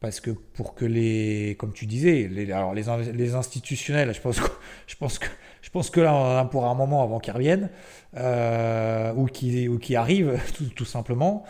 [0.00, 2.84] Parce que pour que les, comme tu disais, les, alors les,
[3.14, 4.50] les institutionnels, je pense, que,
[4.86, 5.26] je, pense que,
[5.62, 7.70] je pense que là, on a pour un moment avant qu'ils reviennent,
[8.16, 10.38] euh, ou qui ou arrivent,
[10.76, 11.44] tout, simplement,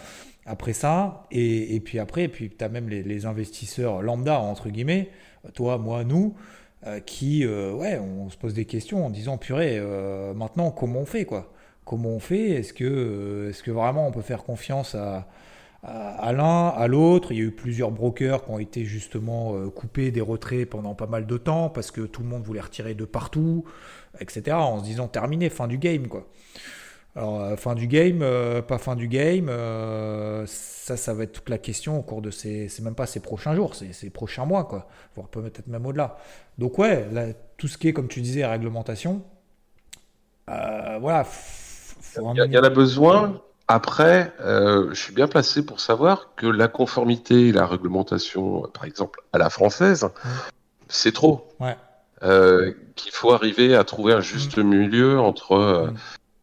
[0.46, 1.24] après ça.
[1.32, 5.10] Et, et, puis après, puis tu as même les, investisseurs lambda, entre guillemets,
[5.54, 6.34] toi, moi, nous,
[6.86, 9.80] euh, qui, euh, ouais, on se pose des questions en disant, purée,
[10.36, 11.52] maintenant, comment on fait, quoi?
[11.86, 15.26] Comment on fait Est-ce que, est-ce que vraiment on peut faire confiance à
[15.82, 17.32] à l'un, à l'autre?
[17.32, 20.94] Il y a eu plusieurs brokers qui ont été justement euh, coupés des retraits pendant
[20.94, 23.64] pas mal de temps parce que tout le monde voulait retirer de partout,
[24.20, 24.56] etc.
[24.56, 26.26] En se disant terminé, fin du game, quoi.
[27.14, 29.48] Alors, euh, fin du game, euh, pas fin du game,
[30.46, 33.20] ça, ça va être toute la question au cours de ces, c'est même pas ces
[33.20, 36.18] prochains jours, c'est ces prochains mois, quoi, voire peut-être même au-delà.
[36.58, 37.06] Donc ouais,
[37.56, 39.22] tout ce qui est, comme tu disais, réglementation,
[40.46, 41.24] voilà.
[42.16, 46.68] Il y, en a besoin, après, euh, je suis bien placé pour savoir que la
[46.68, 50.08] conformité et la réglementation, par exemple, à la française,
[50.88, 51.48] c'est trop.
[51.60, 51.76] Ouais.
[52.22, 54.62] Euh, qu'il faut arriver à trouver un juste mm.
[54.62, 55.96] milieu entre, euh, mm.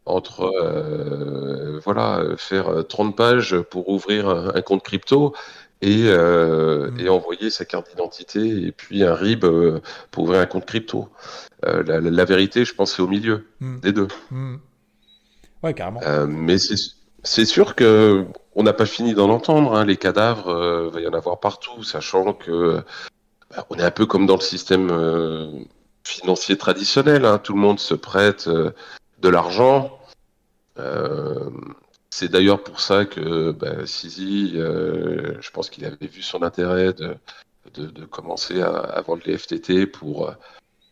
[0.06, 5.34] entre euh, voilà, faire 30 pages pour ouvrir un, compte crypto
[5.82, 7.00] et, mm.
[7.00, 9.46] et, envoyer sa carte d'identité et puis un RIB
[10.12, 11.10] pour ouvrir un compte crypto.
[11.64, 14.10] La, la, vérité, je pense, c'est au milieu des deux.
[15.64, 16.02] Ouais, carrément.
[16.28, 16.58] mais
[17.24, 19.76] c'est sûr que on n'a pas fini d'en entendre.
[19.76, 19.86] Hein.
[19.86, 22.84] Les cadavres, euh, va y en avoir partout, sachant que
[23.56, 25.48] bah, on est un peu comme dans le système euh,
[26.04, 27.26] financier traditionnel.
[27.26, 27.40] Hein.
[27.40, 28.72] Tout le monde se prête euh,
[29.20, 30.00] de l'argent.
[30.80, 31.50] Euh,
[32.10, 37.18] c'est d'ailleurs pour ça que bah, Sisi, je pense qu'il avait vu son intérêt de,
[37.76, 40.32] de, commencer à, à, vendre les FTT pour,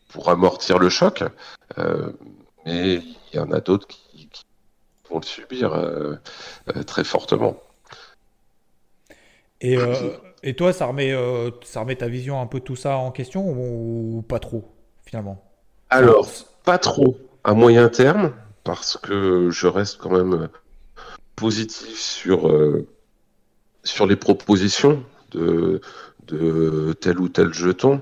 [0.10, 1.24] pour amortir le choc.
[2.66, 3.04] mais
[3.34, 4.00] il y en a d'autres qui
[5.20, 6.16] le subir euh,
[6.76, 7.58] euh, très fortement.
[9.60, 9.94] Et, euh,
[10.44, 11.14] et toi, ça remet,
[11.64, 14.64] ça remet ta vision un peu tout ça en question ou, pas trop,
[15.06, 15.44] finalement?
[15.90, 16.28] Alors,
[16.64, 20.50] pas trop à moyen terme, parce que je reste quand même
[21.36, 22.52] positif sur,
[23.84, 25.82] sur les propositions de,
[26.28, 28.02] de tel ou tel jeton,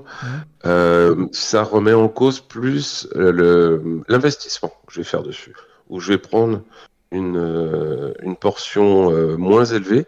[0.64, 1.26] mmh.
[1.34, 5.56] ça remet en cause plus l'investissement que je vais faire dessus,
[5.90, 6.62] où je vais prendre
[7.12, 10.06] une, euh, une portion euh, moins élevée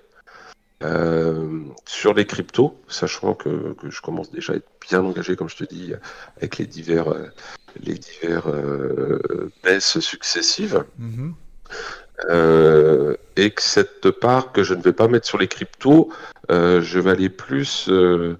[0.83, 5.49] euh, sur les cryptos, sachant que, que, je commence déjà à être bien engagé, comme
[5.49, 5.93] je te dis,
[6.37, 7.13] avec les divers,
[7.83, 8.47] les divers
[9.63, 10.83] baisses successives.
[10.99, 11.33] Mm-hmm.
[12.29, 16.11] Euh, et que cette part que je ne vais pas mettre sur les cryptos,
[16.51, 18.37] euh, je vais aller plus euh,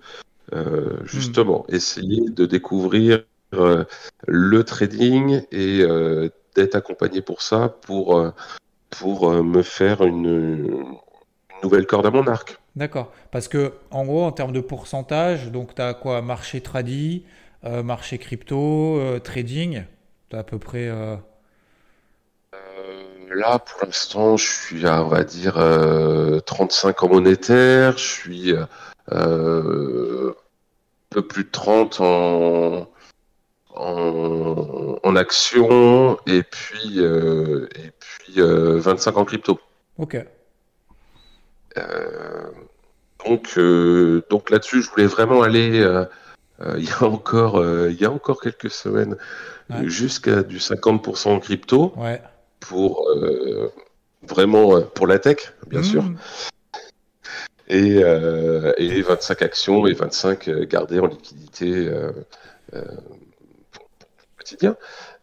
[1.03, 1.75] justement mm.
[1.75, 3.23] essayer de découvrir
[4.27, 5.83] le trading et
[6.55, 8.31] d'être accompagné pour ça, pour, euh,
[8.89, 10.97] pour euh, me faire une,
[11.63, 12.59] nouvelle corde à mon arc.
[12.75, 13.11] D'accord.
[13.29, 16.21] Parce que, en gros, en termes de pourcentage, donc tu as quoi?
[16.23, 17.23] Marché tradi,
[17.65, 19.83] euh, marché crypto, trading?
[20.29, 20.89] Tu as à peu près.
[23.29, 25.53] là, pour l'instant, je suis à, on va dire,
[26.45, 30.33] 35 en monétaire, je suis un
[31.11, 32.87] peu plus de 30 en,
[33.81, 38.39] en, action et puis, euh, et puis 25
[39.15, 39.59] euh, en crypto.
[39.97, 40.17] Ok.
[41.77, 42.51] Euh,
[43.25, 43.57] donc
[44.29, 45.85] donc là-dessus, je voulais vraiment aller.
[46.77, 49.17] il y a encore il y a encore quelques semaines
[49.83, 52.21] jusqu'à du 50% en crypto ouais.
[52.59, 53.07] pour
[54.23, 56.03] vraiment pour la tech, bien sûr.
[56.03, 56.17] Mmh.
[57.67, 58.01] Et,
[58.77, 61.89] et 25 actions et 25 gardées en liquidité.
[62.73, 62.83] Euh,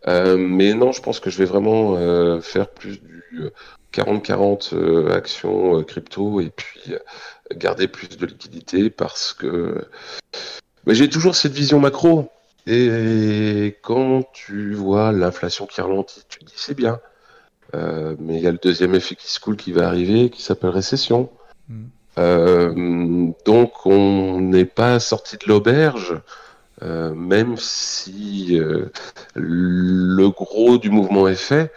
[0.06, 3.50] mais non, je pense que je vais vraiment euh, faire plus du
[3.92, 6.94] 40-40 euh, actions crypto et puis
[7.54, 9.86] garder plus de liquidité parce que
[10.86, 12.30] j'ai toujours cette vision macro.
[12.66, 17.00] Et quand tu vois l'inflation qui ralentit, tu te dis c'est bien.
[17.74, 20.42] Euh, mais il y a le deuxième effet qui se coule qui va arriver, qui
[20.42, 21.30] s'appelle récession.
[21.68, 21.84] Mm.
[22.18, 26.20] Euh, donc on n'est pas sorti de l'auberge,
[26.82, 28.86] euh, même si euh,
[29.34, 31.72] le gros du mouvement est fait.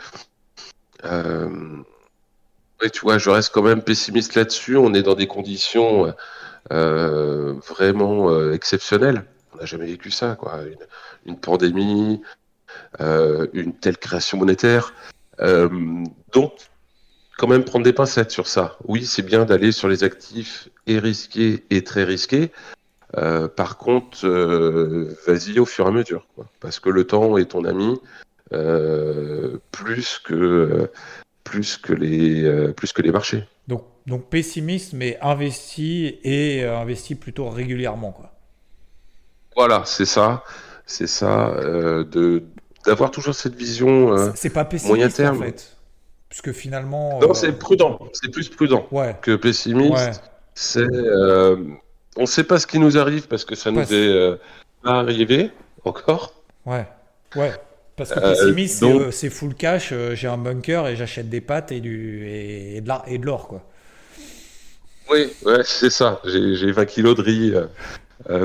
[1.05, 1.49] Euh,
[2.93, 4.77] tu vois, je reste quand même pessimiste là-dessus.
[4.77, 6.13] On est dans des conditions
[6.69, 9.25] vraiment exceptionnelles.
[9.53, 10.61] On n'a jamais vécu ça, quoi.
[11.25, 12.21] Une, pandémie,
[12.99, 14.95] une telle création monétaire.
[16.33, 16.53] Donc,
[17.37, 18.77] quand même prendre des pincettes sur ça.
[18.85, 22.51] Oui, c'est bien d'aller sur les actifs et risqués et très risqués.
[23.17, 26.45] Euh, par contre, euh, vas-y au fur et à mesure, quoi.
[26.61, 27.99] parce que le temps est ton ami
[28.53, 30.89] euh, plus que
[31.43, 33.43] plus que les plus que les marchés.
[33.67, 38.31] Donc, donc pessimiste, mais investi et investi plutôt régulièrement, quoi.
[39.55, 40.43] Voilà, c'est ça,
[40.85, 42.43] c'est ça, de
[42.85, 44.15] d'avoir toujours cette vision.
[44.17, 45.37] C'est- C'est pas pessimiste moyen terme.
[45.37, 45.75] en fait,
[46.29, 47.19] puisque finalement.
[47.19, 49.93] Non, c'est prudent, c'est plus prudent Ouais, que pessimiste.
[49.93, 50.11] ouais.
[50.53, 50.87] C'est,
[52.17, 54.37] on ne sait pas ce qui nous arrive parce que ça nous est euh,
[54.83, 55.51] pas arrivé
[55.83, 56.33] encore.
[56.65, 56.87] Ouais,
[57.35, 57.59] ouais.
[57.95, 61.29] Parce que Euh, pessimiste, c'est, euh, c'est full cash, euh, j'ai un bunker et j'achète
[61.29, 62.81] des pâtes et, du, et, et
[63.17, 63.67] de l'or, quoi.
[65.09, 66.21] Oui, ouais, c'est ça.
[66.25, 67.53] J'ai j'ai 20 kilos de riz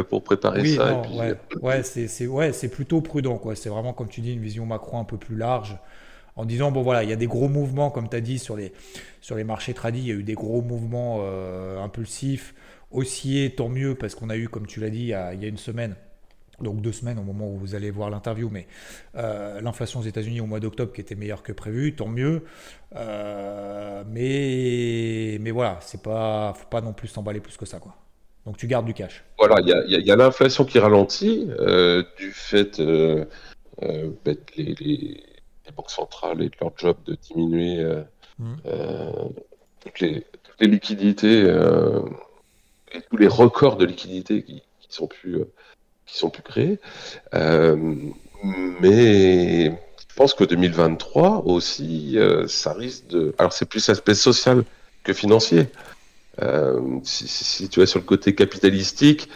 [0.09, 0.93] pour préparer Oui, ça.
[0.93, 3.55] non, et puis, ouais, ouais, c'est, ouais, plutôt prudent, quoi.
[3.57, 5.77] C'est vraiment, comme tu dis, une vision macro un peu plus large.
[6.37, 8.57] En disant, bon voilà, il y a des gros mouvements, comme tu as dit, sur
[8.57, 8.73] les,
[9.21, 11.23] sur les marchés tradis, il y a eu des gros mouvements
[11.83, 12.55] impulsifs.
[12.97, 15.57] Haussiers, tant mieux, parce qu'on a eu, comme tu l'as dit, il y a, une
[15.59, 15.95] semaine,
[16.61, 18.67] donc deux semaines au moment où vous allez voir l'interview, mais
[19.17, 22.45] euh, l'inflation aux États-Unis au mois d'octobre qui était meilleure que prévu, tant mieux.
[22.95, 27.95] Euh, mais, mais voilà, c'est pas, faut pas non plus s'emballer plus que ça, quoi.
[28.47, 29.25] Donc tu gardes du cash.
[29.39, 33.27] Voilà, il y a, l'inflation qui ralentit euh, du fait que
[34.57, 35.23] les, les-
[35.67, 39.13] les banques centrales et de leur job de diminuer euh,
[39.81, 41.43] toutes, les, toutes les liquidités
[42.93, 45.51] et tous les records de liquidités qui, qui sont plus euh,
[46.07, 46.79] qui sont créés.
[47.35, 47.95] Euh,
[48.81, 53.35] mais je pense que 2023 aussi, euh, ça risque de.
[53.39, 54.65] Alors c'est plus aspect social
[55.03, 55.69] que financier.
[57.03, 59.29] Si, si- si tu es sur le côté capitalistique,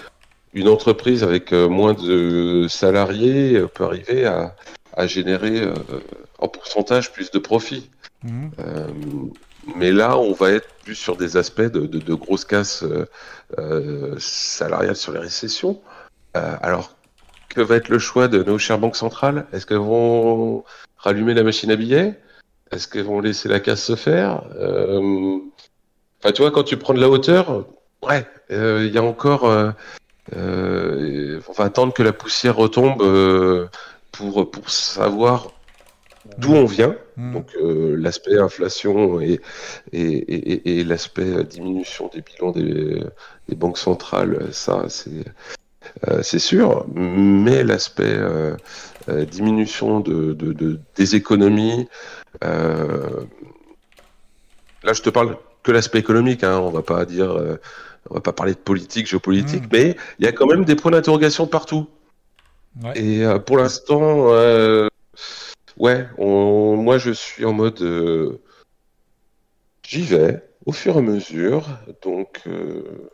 [0.52, 4.54] une entreprise avec moins de salariés peut arriver à,
[4.94, 5.74] à générer euh,
[6.38, 7.88] en pourcentage plus de profit.
[8.58, 8.86] Euh,
[9.76, 13.06] mais là, on va être plus sur des aspects de, grosses casses euh,
[13.58, 15.80] euh, salariales sur les récessions.
[16.36, 16.96] Euh, alors,
[17.48, 19.46] que va être le choix de nos chères banques centrales?
[19.52, 20.64] Est-ce qu'elles vont
[20.98, 22.18] rallumer la machine à billets?
[22.70, 24.44] Est-ce qu'elles vont laisser la casse se faire?
[26.20, 27.66] Enfin, tu vois, quand tu prends de la hauteur,
[28.02, 29.42] ouais, il y a encore.
[30.32, 33.68] on va attendre que la poussière retombe
[34.12, 35.48] pour, pour savoir
[36.38, 36.96] d'où on vient.
[37.16, 37.32] Mhm.
[37.32, 39.40] Donc euh, l'aspect inflation et,
[39.92, 43.02] et, et, et- et l'aspect diminution des bilans des,
[43.48, 45.24] des banques centrales, ça c'est
[46.08, 48.54] euh, c'est sûr, mais l'aspect euh,
[49.30, 51.88] diminution de, de, de- des économies,
[52.42, 52.98] là
[54.92, 57.34] je te parle que l'aspect économique, hein, on va pas dire,
[58.08, 59.68] on va pas parler de politique, géopolitique, Mm.
[59.72, 61.86] mais il y a quand même des points d'interrogation partout.
[62.82, 62.92] Ouais.
[62.96, 64.28] Et pour l'instant,
[65.80, 68.40] ouais, on- moi je suis en mode euh,
[69.82, 71.66] j'y vais au fur et à mesure.
[72.02, 73.10] Donc euh,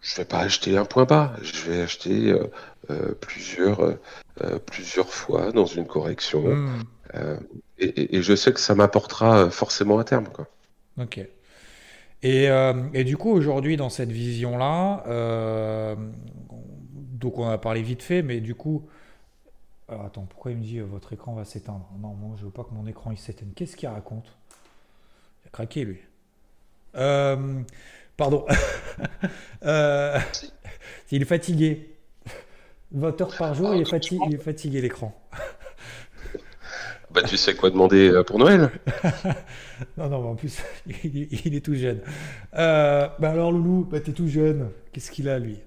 [0.00, 2.46] je vais pas acheter un point bas, je vais acheter euh,
[2.90, 3.98] euh, plusieurs,
[4.66, 6.44] plusieurs fois dans une correction.
[7.14, 7.36] Euh,
[7.78, 10.46] et, et- et je sais que ça m'apportera forcément à terme, quoi.
[10.98, 11.20] Ok.
[12.22, 12.48] Et,
[12.94, 15.04] et du coup, aujourd'hui, dans cette vision-là,
[17.20, 18.88] donc on a parlé vite fait, mais du coup,
[19.90, 21.88] alors, attends, pourquoi il me dit euh, votre écran va s'éteindre?
[21.98, 23.50] Non, moi, je veux pas que mon écran il s'éteigne.
[23.56, 24.36] Qu'est-ce qu'il raconte?
[25.42, 25.98] Il a craqué, lui.
[26.96, 27.60] Euh,
[28.16, 28.46] pardon.
[29.62, 30.18] Euh,
[31.10, 31.94] il est fatigué.
[32.92, 35.14] 20 heures par jour, il est fatigué, il est fatigué l'écran.
[37.10, 38.70] Bah tu sais quoi demander euh, pour Noël?
[39.96, 40.62] Non, non, mais en plus,
[41.04, 42.00] il est, il est tout jeune.
[42.54, 44.70] Euh, bah alors, Loulou, bah t'es tout jeune.
[44.92, 45.58] Qu'est-ce qu'il a, lui?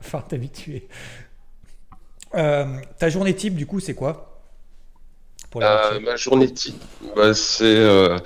[0.00, 0.88] Enfin, t'habituer.
[2.34, 2.66] Euh,
[2.98, 4.40] ta journée type, du coup, c'est quoi?
[5.50, 6.82] Pour Euh, ma journée type,
[7.16, 8.18] bah, c'est euh,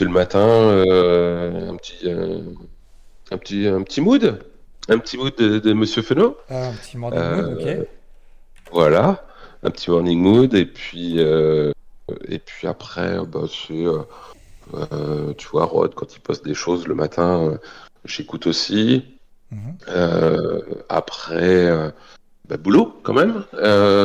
[0.00, 2.08] le matin, un petit,
[3.30, 4.44] un petit, un petit mood,
[4.88, 6.36] un petit mood de, de Monsieur Fenot.
[6.48, 7.88] Ah, un petit morning mood, ok.
[8.72, 9.26] Voilà,
[9.62, 13.84] un petit morning mood et puis et puis après, bah, c'est
[14.72, 17.58] euh, tu vois Rod quand il poste des choses le matin, euh,
[18.04, 19.04] j'écoute aussi.
[19.50, 19.76] Mhm.
[19.88, 21.92] Euh, après,
[22.48, 23.44] bah, boulot quand même.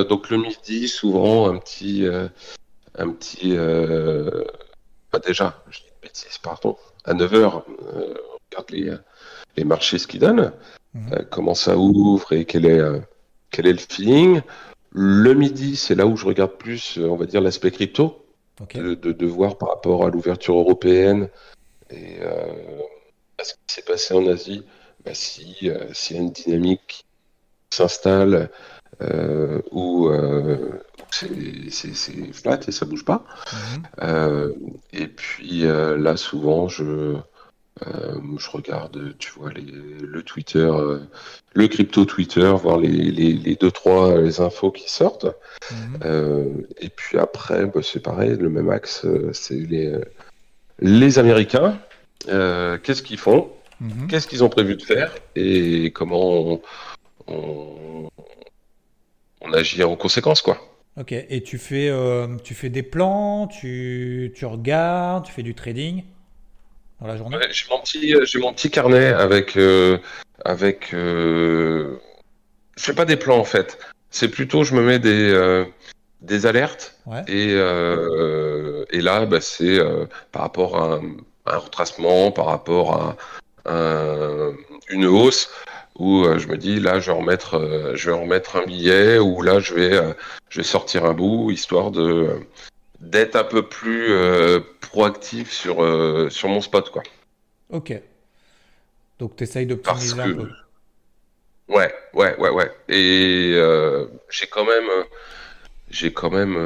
[0.08, 2.06] donc le midi, souvent un petit,
[2.98, 3.56] un petit,
[5.12, 8.16] bah, déjà, je dis une bêtise, pardon, à 9h, on
[8.52, 8.94] regarde les,
[9.58, 10.54] les marchés ce qu'ils donnent,
[10.94, 11.26] mhm.
[11.30, 12.82] comment ça ouvre et quel est,
[13.52, 14.42] quel est le feeling.
[14.92, 18.26] Le midi, c'est là où je regarde plus, on va dire, l'aspect crypto,
[18.74, 21.30] de, de, voir par rapport à l'ouverture européenne
[21.90, 22.20] et
[23.40, 24.64] à ce qui s'est passé en Asie
[25.06, 27.04] bah, si euh, s'il y a une dynamique qui
[27.70, 28.50] s'installe
[29.02, 30.58] euh, où euh,
[31.12, 33.26] c'est flat et ça bouge pas.
[34.02, 34.54] Mhm.
[34.94, 37.16] et puis là, souvent, je,
[37.82, 40.70] je regarde, tu vois, les, le Twitter,
[41.54, 45.28] le crypto Twitter, voir les, les, les, deux, trois les infos qui sortent.
[45.72, 46.66] Mhm.
[46.80, 49.94] et puis après, bah, c'est pareil, le même axe, c'est les,
[50.80, 51.80] les Américains.
[52.28, 53.50] Qu'est-ce qu'ils font?
[53.82, 54.08] Mhm.
[54.08, 55.14] Qu'est-ce qu'ils ont prévu de faire?
[55.36, 56.62] Et comment on,
[59.54, 60.58] agit en conséquence, quoi.
[61.00, 65.56] Ok, et tu fais, euh, tu fais des plans, tu, tu, regardes, tu fais du
[65.56, 66.04] trading
[67.00, 67.38] dans la journée?
[67.52, 69.56] J'ai mon, petit, euh, mon petit carnet avec.
[69.56, 69.98] Euh,
[70.44, 71.98] avec euh...
[72.78, 73.78] Je fais pas des plans en fait.
[74.10, 75.66] C'est plutôt, je me mets des,
[76.22, 76.98] des alertes.
[77.28, 79.80] Et, et là, bah, c'est
[80.32, 81.02] par rapport à un,
[81.46, 83.18] un, retracement, par rapport
[83.66, 83.76] à,
[84.90, 85.50] une hausse
[86.00, 89.20] où euh, je me dis là je vais remettre euh, je vais remettre un billet
[89.20, 90.14] ou là je vais euh,
[90.50, 92.40] je vais sortir un bout histoire de
[93.02, 94.12] d'être un peu plus
[94.82, 95.78] proactif sur
[96.30, 97.04] sur mon spot quoi.
[97.70, 97.94] Ok.
[99.20, 100.50] Donc tu essayes d'optimiser un peu.
[101.70, 102.72] Ouais, ouais, ouais, ouais.
[102.90, 103.54] Et
[104.30, 104.90] j'ai quand même
[105.90, 106.58] j'ai quand même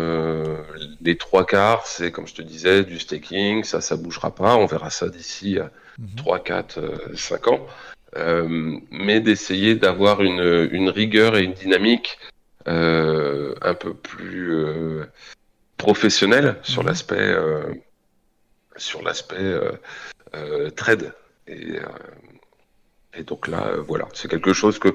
[1.02, 4.56] les trois quarts, c'est comme je te disais, du staking, ça, ça bougera pas.
[4.56, 5.60] On verra ça d'ici
[6.18, 7.68] 3, 4, 5 ans,
[8.16, 12.20] mais d'essayer d'avoir une, une, rigueur et une dynamique
[12.68, 15.06] euh, un peu plus euh,
[15.78, 16.88] professionnelle sur mhm.
[16.90, 17.36] l'aspect
[18.76, 19.54] sur l'aspect
[20.76, 21.14] trade.
[21.48, 21.74] Et,
[23.14, 24.94] et, donc là, voilà, c'est quelque chose que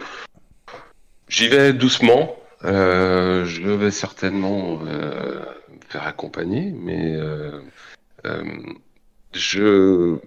[1.29, 2.37] j'y vais doucement.
[2.63, 5.41] je vais certainement me
[5.89, 7.19] faire accompagner, mais
[9.35, 10.19] je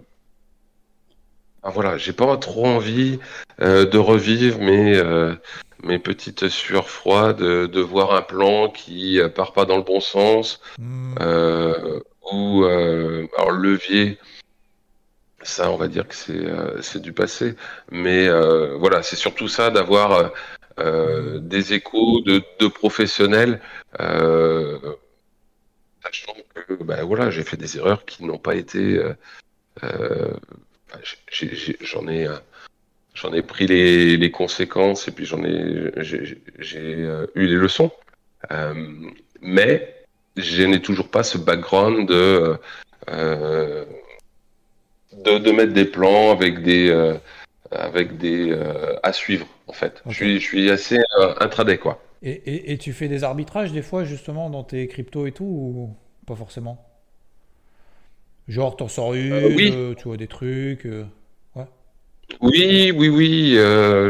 [1.70, 3.20] voilà, j'ai pas trop envie
[3.62, 5.36] euh, de revivre mes, euh,
[5.84, 10.00] mes petites sueurs froides, de voir un plan qui euh, part pas dans le bon
[10.00, 11.16] sens, hmm.
[12.32, 14.18] ou alors levier,
[15.44, 16.46] ça on va dire que c'est
[16.82, 17.56] c'est du passé,
[17.92, 18.30] mais
[18.78, 20.32] voilà, c'est surtout ça d'avoir
[20.78, 23.62] des échos de, de professionnels.
[26.04, 29.02] sachant que ben voilà, j'ai fait des erreurs qui n'ont pas été
[31.82, 32.38] j'en ai, euh,
[33.14, 36.38] j'en ai pris les, conséquences et puis j'en ai, j'ai
[36.78, 37.92] euh, eu les leçons.
[38.52, 38.74] Euh,
[39.42, 39.96] mais
[40.38, 42.58] je n'ai toujours pas ce background de,
[45.14, 47.16] de, mettre des plans avec des,
[47.72, 48.58] avec des
[49.04, 50.02] à suivre en fait.
[50.08, 51.00] Je, suis, je suis assez
[51.40, 52.02] intraday quoi.
[52.24, 55.96] Et, et, tu fais des arbitrages des fois justement dans tes cryptos et tout ou
[56.28, 56.91] pas forcément?
[58.52, 59.72] Genre, t'en sors une, euh, oui.
[59.74, 60.86] Euh, tu vois des trucs.
[60.86, 61.06] Euh,
[61.56, 61.64] ouais.
[62.42, 63.58] Oui, oui, oui.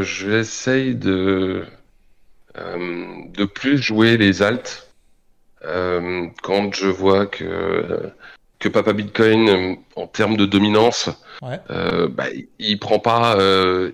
[0.02, 1.64] J'essaye de,
[2.56, 4.88] de plus jouer les alts.
[5.62, 8.10] quand je vois que,
[8.58, 11.08] que Papa Bitcoin, en termes de dominance,
[11.40, 11.60] ouais.
[12.10, 12.26] bah,
[12.58, 13.38] il prend pas,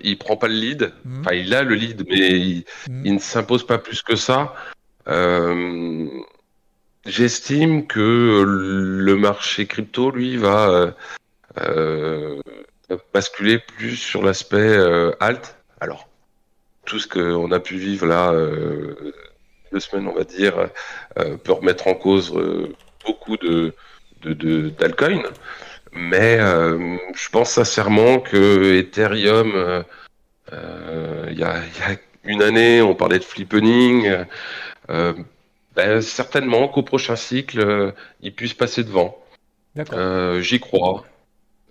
[0.03, 0.93] il prend pas le lead.
[1.05, 1.21] Mhm.
[1.21, 3.03] Enfin, il a le lead, mais il, mhm.
[3.05, 4.55] il ne s'impose pas plus que ça.
[7.09, 10.93] J'estime que le marché crypto, lui, va euh,
[11.59, 12.39] euh,
[13.15, 15.57] basculer plus sur l'aspect euh, alt.
[15.81, 16.07] Alors,
[16.85, 18.33] tout ce qu'on a pu vivre là,
[19.73, 20.69] deux semaines, on va dire,
[21.17, 22.31] peut remettre en cause
[23.07, 23.73] beaucoup de
[24.23, 25.31] d'altcoins.
[25.93, 29.85] Mais je pense sincèrement que Ethereum,
[30.53, 31.63] il y, a,
[32.25, 34.25] une année, on parlait de flippening.
[35.79, 39.17] Ben, certainement qu'au prochain cycle, euh, il puisse passer devant.
[39.93, 41.05] Euh, j'y crois.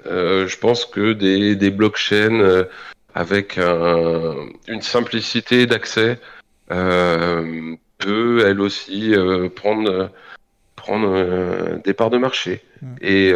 [0.05, 2.65] Euh, je pense que des, des blockchains
[3.13, 6.21] avec une simplicité d'accès
[6.69, 9.13] peut elle aussi
[9.57, 10.09] prendre
[10.77, 12.63] prendre des parts de marché.
[12.81, 12.95] Mm.
[13.01, 13.33] Et,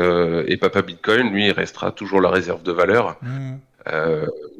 [0.48, 3.58] et, Papa Bitcoin, lui, il restera toujours la réserve de valeur mm.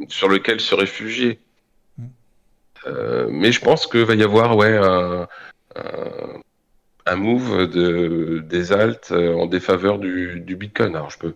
[0.10, 1.40] sur lequel se réfugier.
[1.98, 2.04] Mm.
[3.30, 5.30] mais je pense qu'il va y avoir ouais, un,
[5.76, 10.96] un, move de, des alts en défaveur du, du Bitcoin.
[10.96, 11.36] Alors je peux,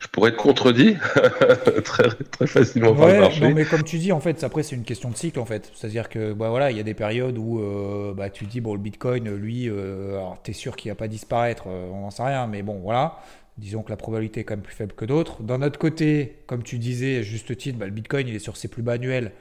[0.00, 0.96] je pourrais être contredit
[1.84, 3.40] très, très facilement par le marché.
[3.42, 5.70] Non, mais comme tu dis, en fait, après, c'est une question de cycle, en fait.
[5.74, 8.72] C'est-à-dire que, bah, voilà, il y a des périodes où euh, bah, tu dis, bon,
[8.72, 12.10] le Bitcoin, lui, euh, alors, tu es sûr qu'il va pas disparaître, euh, on n'en
[12.10, 13.18] sait rien, mais bon, voilà.
[13.58, 15.42] Disons que la probabilité est quand même plus faible que d'autres.
[15.42, 18.56] D'un autre côté, comme tu disais, à juste titre, bah, le Bitcoin, il est sur
[18.56, 19.32] ses plus bas annuels.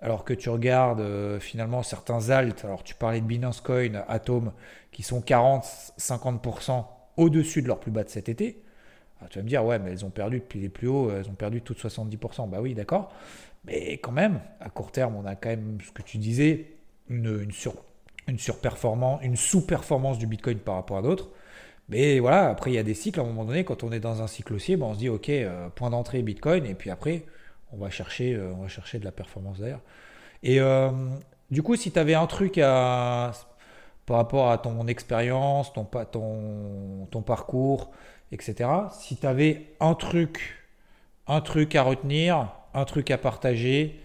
[0.00, 1.02] Alors que tu regardes
[1.40, 4.52] finalement certains alt, alors tu parlais de Binance Coin, Atom,
[4.92, 6.84] qui sont 40-50%
[7.16, 8.62] au-dessus de leur plus bas de cet été.
[9.30, 11.34] Tu vas me dire, ouais, mais elles ont perdu depuis les plus hauts, elles ont
[11.34, 12.48] perdu toutes 70%.
[12.48, 13.12] Bah oui, d'accord.
[13.64, 16.76] Mais quand même, à court terme, on a quand même ce que tu disais,
[17.10, 17.50] une
[18.38, 21.30] surperformance, une sous-performance du Bitcoin par rapport à d'autres.
[21.88, 23.18] Mais voilà, après, il y a des cycles.
[23.18, 25.08] À un moment donné, quand on est dans un cycle haussier, ben, on se dit,
[25.08, 27.24] OK, euh, point d'entrée Bitcoin, et puis après,
[27.72, 29.80] on va chercher, euh, on va chercher de la performance derrière.
[30.42, 30.90] Et euh,
[31.50, 33.32] du coup, si tu avais un truc à,
[34.06, 37.90] par rapport à ton expérience, ton, ton, ton parcours,
[38.32, 38.70] etc.
[38.92, 40.64] Si tu avais un truc,
[41.26, 44.00] un truc à retenir, un truc à partager,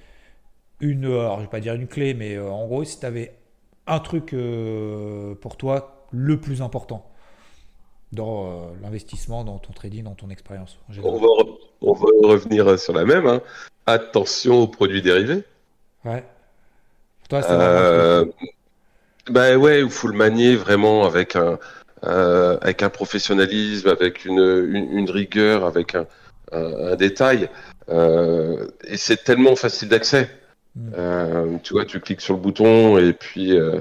[0.80, 3.36] une, alors je vais pas dire une clé, mais euh, en gros, si tu avais
[3.88, 7.10] un truc euh, pour toi le plus important
[8.12, 10.78] dans euh, l'investissement, dans ton trading, dans ton expérience.
[11.84, 13.28] On va revenir sur la même.
[13.28, 13.42] Hein.
[13.86, 15.44] Attention aux produits dérivés.
[16.06, 16.24] Ouais.
[17.30, 18.44] Toi, c'est
[19.30, 21.58] bah ouais, il faut le manier vraiment avec un,
[22.04, 26.06] euh, avec un professionnalisme, avec une, une, rigueur, avec un,
[26.52, 27.50] un, détail.
[27.90, 30.30] Euh, et c'est tellement facile d'accès.
[30.76, 30.92] Mm.
[30.98, 33.80] Euh, tu vois, tu cliques sur le bouton et puis euh,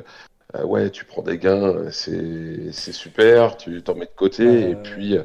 [0.55, 5.19] euh, ouais, tu prends des gains, c'est super, tu t'en mets de côté et puis.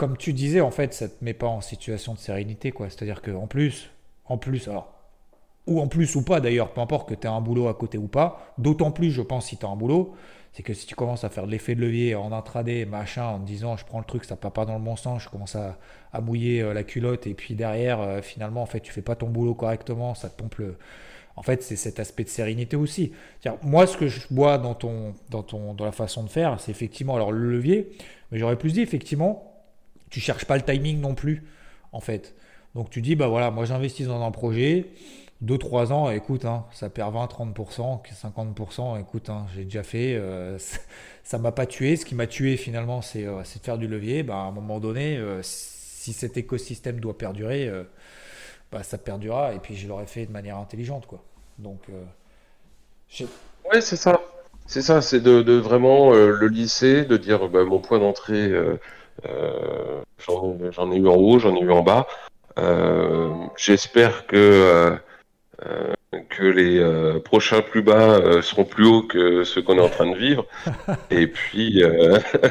[0.00, 2.88] Comme tu disais, en fait, ça te met pas en situation de sérénité, quoi.
[2.88, 3.90] C'est-à-dire que en plus,
[4.24, 4.94] en plus, alors
[5.66, 7.98] ou en plus ou pas d'ailleurs, peu importe que tu aies un boulot à côté
[7.98, 10.14] ou pas, d'autant plus je pense si tu as un boulot,
[10.54, 13.40] c'est que si tu commences à faire de l'effet de levier en intraday, machin, en
[13.40, 15.76] disant je prends le truc, ça va pas dans le bon sens, je commence à,
[16.22, 19.28] mouiller euh, la culotte et puis derrière, euh, finalement, en fait, tu fais pas ton
[19.28, 20.78] boulot correctement, ça te pompe le.
[21.36, 23.12] En fait, c'est cet aspect de sérénité aussi.
[23.62, 26.70] Moi, ce que je vois dans, ton, dans, ton, dans la façon de faire, c'est
[26.70, 27.90] effectivement alors le levier,
[28.32, 29.49] mais j'aurais plus dit effectivement,
[30.10, 31.44] tu cherches pas le timing non plus,
[31.92, 32.34] en fait.
[32.74, 34.86] Donc tu dis, bah voilà, moi j'investis dans un projet,
[35.44, 40.58] 2-3 ans, écoute, hein, ça perd 20-30%, 50%, écoute, hein, j'ai déjà fait, euh,
[41.24, 41.96] ça m'a pas tué.
[41.96, 44.22] Ce qui m'a tué finalement, c'est euh, de faire du levier.
[44.22, 47.70] Bah, à un moment donné, euh, si cet écosystème doit perdurer,
[48.70, 51.06] bah, ça perdurera et puis je l'aurais fait de manière intelligente.
[51.06, 51.22] Quoi.
[51.58, 51.80] Donc,
[53.18, 54.20] ouais, c'est ça.
[54.66, 58.52] C'est ça, c'est de, vraiment le lycée, de dire bah, mon point d'entrée,
[60.18, 62.06] j'en ai eu en haut, j'en ai eu en bas.
[63.56, 64.98] J'espère que
[65.66, 69.82] euh, que les euh, prochains plus bas euh, seront plus hauts que ceux qu'on est
[69.82, 70.46] en train de vivre.
[71.10, 71.82] et puis,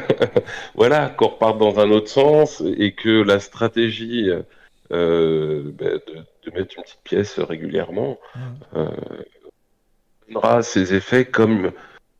[0.75, 4.29] voilà, qu'on reparte dans un autre sens et que la stratégie
[4.89, 8.85] ben, de, mettre une petite pièce régulièrement mmh.
[10.27, 11.71] donnera ses effets comme,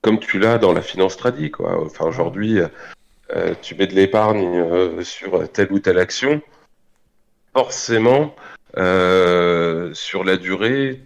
[0.01, 1.51] comme tu l'as dans la finance tradie.
[1.51, 1.83] Quoi.
[1.83, 2.59] Enfin, aujourd'hui,
[3.61, 6.41] tu mets de l'épargne sur telle ou telle action.
[7.53, 8.35] Forcément,
[8.77, 11.01] euh, sur la durée,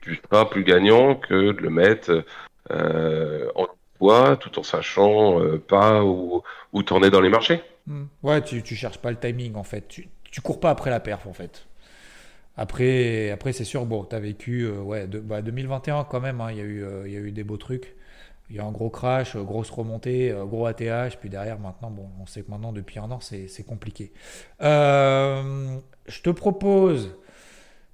[0.00, 2.24] tu seras plus gagnant que de le mettre
[2.70, 3.66] euh, en
[4.00, 6.42] bois tout en sachant euh, pas où,
[6.72, 7.62] où en es dans les marchés.
[7.86, 8.04] Hmm.
[8.22, 9.86] Ouais, tu, tu cherches pas le timing en fait.
[9.88, 11.66] Tu, tu cours pas après la perf en fait.
[12.56, 16.56] Après, après c'est sûr, bon, tu as vécu de, bah, 2021 quand même, hein, il
[16.56, 17.94] y, y a eu des beaux trucs.
[18.50, 22.24] Il y a un gros crash, grosse remontée, gros ATH, puis derrière maintenant, bon, on
[22.24, 24.12] sait que maintenant depuis un an c'est compliqué.
[24.62, 25.76] Euh,
[26.06, 27.10] je te propose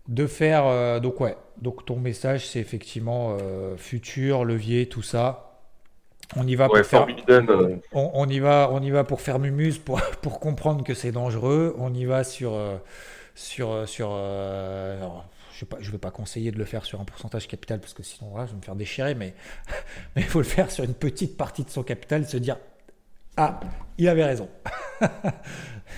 [0.09, 0.67] de faire.
[0.67, 1.37] Euh, donc, ouais.
[1.61, 5.51] Donc, ton message, c'est effectivement euh, futur, levier, tout ça.
[6.37, 7.07] On y va pour faire.
[7.29, 7.77] Euh.
[7.93, 11.75] On, y va, on y va pour faire mumuse, pour, pour comprendre que c'est dangereux.
[11.79, 12.59] On y va sur.
[13.35, 13.89] sur.
[13.89, 14.11] sur
[15.59, 18.35] je ne vais pas conseiller de le faire sur un pourcentage capital parce que sinon
[18.47, 19.35] je vais me faire déchirer, mais
[20.17, 22.57] il faut le faire sur une petite partie de son capital, se dire
[23.37, 23.61] Ah,
[23.99, 24.49] il avait raison.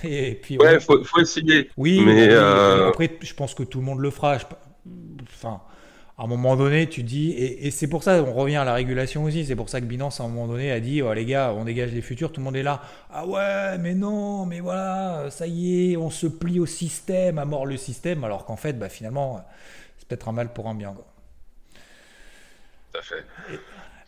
[0.03, 1.71] Et puis, ouais, il faut, faut, essayer.
[1.75, 4.37] Oui, mais euh, après, je pense que tout le monde le fera.
[5.23, 5.61] Enfin,
[6.17, 9.23] à un moment donné, tu dis, et, c'est pour ça, on revient à la régulation
[9.25, 11.53] aussi, c'est pour ça que Binance, à un moment donné, a dit, oh, les gars,
[11.55, 15.27] on dégage les futurs, tout le monde est là, ah ouais, mais non, mais voilà,
[15.29, 18.73] ça y est, on se plie au système, à mort le système, alors qu'en fait,
[18.73, 19.45] bah, finalement,
[19.99, 20.93] c'est peut-être un mal pour un bien.
[20.93, 21.05] Quoi.
[22.93, 23.23] Tout à fait.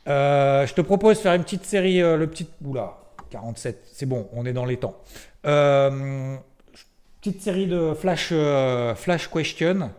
[0.07, 2.49] Euh, je te propose de faire une petite série, euh, le petit...
[2.65, 2.97] Oula,
[3.29, 4.99] 47, c'est bon, on est dans les temps.
[5.45, 6.37] Euh,
[7.21, 8.33] petite série de flash,
[8.95, 9.91] flash question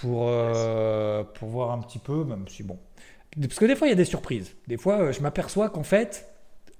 [0.00, 2.78] pour, euh, pour voir un petit peu, même si bon.
[3.40, 4.54] Parce que des fois, il y a des surprises.
[4.66, 6.28] Des fois, je m'aperçois qu'en fait,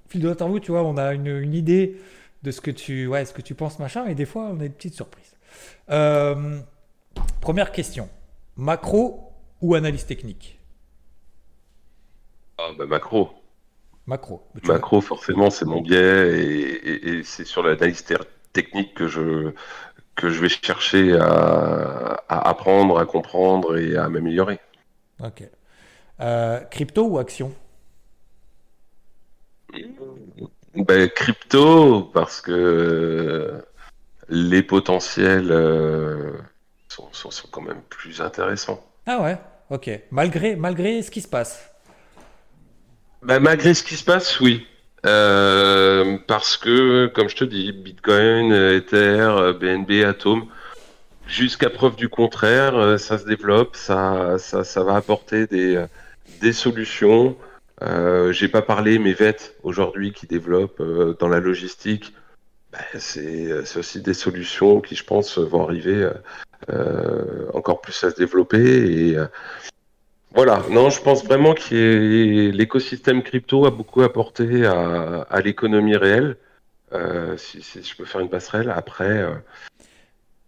[0.08, 2.00] fil de l'interview, tu vois, on a une, une idée
[2.42, 4.06] de ce que tu, ouais, ce que tu penses, machin.
[4.06, 5.34] Et des fois, on a des petites surprises.
[5.90, 6.58] Euh,
[7.40, 8.08] première question
[8.56, 10.58] macro ou analyse technique?
[12.58, 13.30] Ah, bah, Macro.
[14.06, 14.42] Macro.
[14.64, 18.04] Macro, forcément, c'est mon biais et, c'est sur l'analyse
[18.52, 19.52] technique que je,
[20.20, 24.60] que je vais chercher à, apprendre, à comprendre et à m'améliorer.
[25.22, 25.42] Ok.
[26.20, 27.54] Euh, crypto ou action?
[30.74, 33.64] Ben, Crypto, parce que
[34.28, 36.32] les potentiels euh,
[36.88, 38.84] sont, sont, quand même plus intéressants.
[39.06, 39.38] Ah ouais,
[39.70, 39.90] ok.
[40.10, 41.70] Malgré, malgré ce qui se passe?
[43.22, 44.66] Ben, Malgré ce qui se passe, oui.
[45.06, 50.46] Euh, parce que, comme je te dis, Bitcoin, Ether, BNB, Atom,
[51.26, 55.82] jusqu'à preuve du contraire, euh, ça se développe, ça, ça, ça va apporter des,
[56.40, 57.36] des solutions.
[57.82, 62.14] Euh, J'ai pas parlé, mais VET aujourd'hui qui développe euh, dans la logistique,
[62.72, 66.08] ben, c'est aussi des solutions qui, je pense, vont arriver
[66.70, 69.10] euh, encore plus à se développer.
[69.10, 69.16] Et
[70.34, 76.36] voilà, non, je pense vraiment que l'écosystème crypto a beaucoup apporté à, l'économie réelle.
[77.36, 79.24] Si, si, je peux faire une passerelle, après,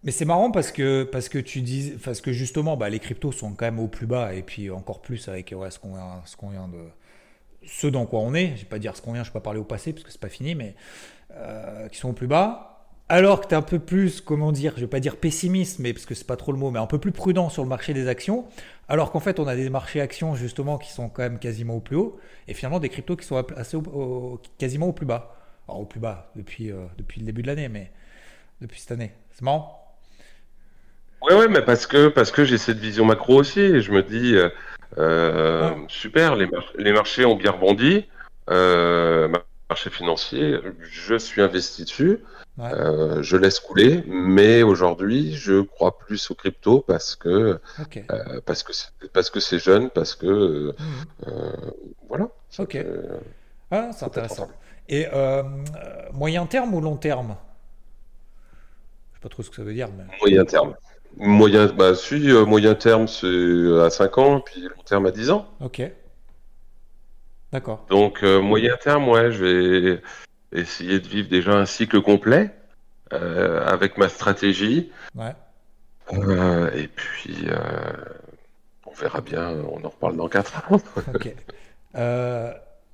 [0.03, 3.31] mais c'est marrant parce que, parce que tu dis, parce que justement, bah, les cryptos
[3.31, 6.35] sont quand même au plus bas et puis encore plus avec ouais, ce qu'on ce
[6.35, 6.79] qu'on vient de,
[7.65, 8.55] ce dans quoi on est.
[8.55, 10.11] Je vais pas dire ce qu'on vient, je vais pas parler au passé parce que
[10.11, 10.75] c'est pas fini, mais
[11.31, 12.72] euh, qui sont au plus bas.
[13.09, 15.93] Alors que tu es un peu plus, comment dire, je vais pas dire pessimiste, mais
[15.93, 17.93] parce que c'est pas trop le mot, mais un peu plus prudent sur le marché
[17.93, 18.45] des actions.
[18.87, 21.79] Alors qu'en fait, on a des marchés actions justement qui sont quand même quasiment au
[21.79, 23.77] plus haut, et finalement des cryptos qui sont assez
[24.57, 25.35] quasiment au plus bas.
[25.67, 27.91] Alors au plus bas depuis, euh, depuis le début de l'année, mais
[28.61, 29.13] depuis cette année.
[29.31, 29.95] C'est marrant.
[31.21, 33.59] Ouais, ouais, mais parce que, parce que j'ai cette vision macro aussi.
[33.59, 34.49] Et je me dis, euh,
[34.97, 36.47] euh super, les,
[36.77, 38.05] les, marchés ont bien rebondi.
[39.69, 42.19] Marché financier, je suis investi dessus.
[42.59, 47.59] Euh, je laisse couler, mais aujourd'hui, je crois plus aux crypto parce que
[48.11, 48.71] euh, parce que
[49.11, 51.71] parce que c'est jeune, parce que euh, mmh.
[52.07, 52.27] voilà.
[52.59, 52.77] Ok.
[53.71, 54.49] Ah, c'est intéressant.
[54.87, 55.07] Et
[56.13, 57.35] moyen terme ou long terme?
[59.13, 59.89] Je sais pas trop ce que ça veut dire.
[59.97, 60.03] Mais...
[60.21, 60.75] Moyen terme.
[61.17, 65.29] Moyen, bah, si, euh, moyen terme, c'est à 5 ans, puis long terme à 10
[65.29, 65.47] ans.
[65.59, 65.81] Ok.
[67.51, 67.85] D'accord.
[67.89, 70.01] Donc, euh, moyen terme, ouais, je vais
[70.53, 72.51] essayer de vivre déjà un cycle complet
[73.11, 74.91] euh, avec ma stratégie.
[75.15, 75.33] Ouais.
[76.75, 77.47] et puis,
[78.85, 80.81] on verra bien, on en reparle dans 4 ans.
[81.13, 81.33] ok.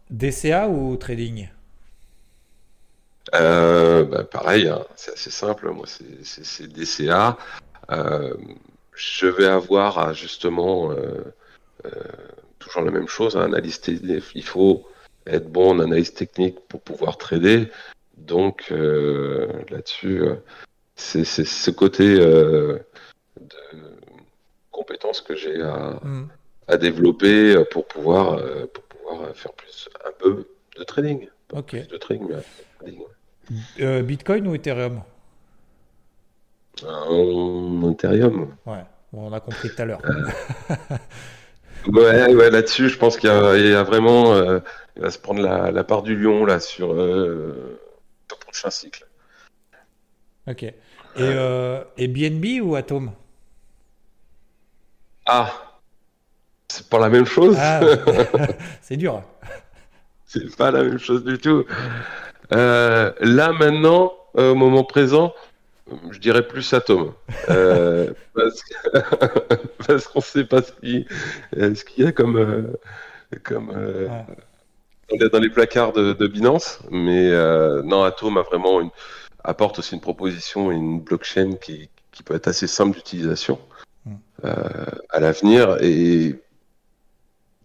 [0.09, 1.49] DCA ou trading?
[3.31, 5.69] Bah, pareil, hein, c'est assez simple.
[5.69, 5.85] Moi,
[6.23, 7.37] c'est DCA.
[7.91, 8.33] Euh,
[8.93, 11.33] je vais avoir justement euh,
[11.85, 11.89] euh,
[12.59, 14.87] toujours la même chose, hein, analyse il faut
[15.31, 17.69] être bon en analyse technique pour pouvoir trader.
[18.17, 20.23] Donc là-dessus,
[20.95, 22.81] c'est ce côté de
[24.71, 26.29] compétences que j'ai à, mm.
[26.67, 28.41] à, développer pour pouvoir,
[28.73, 31.29] pour pouvoir faire plus un peu de trading.
[31.53, 31.75] Ok.
[31.75, 32.27] de trading,
[34.03, 35.01] Bitcoin ou Ethereum?
[37.91, 38.55] Ethereum.
[38.65, 40.01] Ouais, on a compris tout à l'heure.
[41.87, 44.33] ouais, ouais là-dessus, je pense qu'il y, a vraiment.
[44.33, 44.59] Euh,
[44.99, 47.79] il va se prendre la, part du lion là sur euh,
[48.29, 49.07] le prochain cycle.
[50.45, 50.63] Ok.
[50.63, 50.75] Et,
[51.17, 53.13] euh, et BNB ou Atom?
[55.25, 55.79] Ah
[56.67, 57.79] C'est pas la même chose ah,
[58.81, 59.23] C'est dur.
[60.25, 61.65] C'est pas la même chose du tout.
[62.51, 65.33] là maintenant, au moment présent,
[66.11, 67.13] je dirais plus Atom.
[67.49, 68.11] Euh,
[69.87, 71.05] parce qu'on ne sait pas ce qu'il
[72.03, 72.73] y a comme, euh,
[73.43, 74.07] comme euh,
[75.31, 76.79] dans les placards de, Binance.
[76.91, 77.31] Mais
[77.83, 78.89] non, Atom a vraiment une,
[79.43, 83.59] apporte aussi une proposition et une blockchain qui, qui peut être assez simple d'utilisation
[84.05, 84.15] mm.
[85.09, 85.77] à l'avenir.
[85.81, 86.35] Et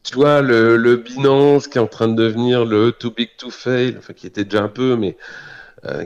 [0.03, 3.51] tu vois, le, le, Binance qui est en train de devenir le too big to
[3.51, 5.17] fail, enfin qui était déjà un peu, mais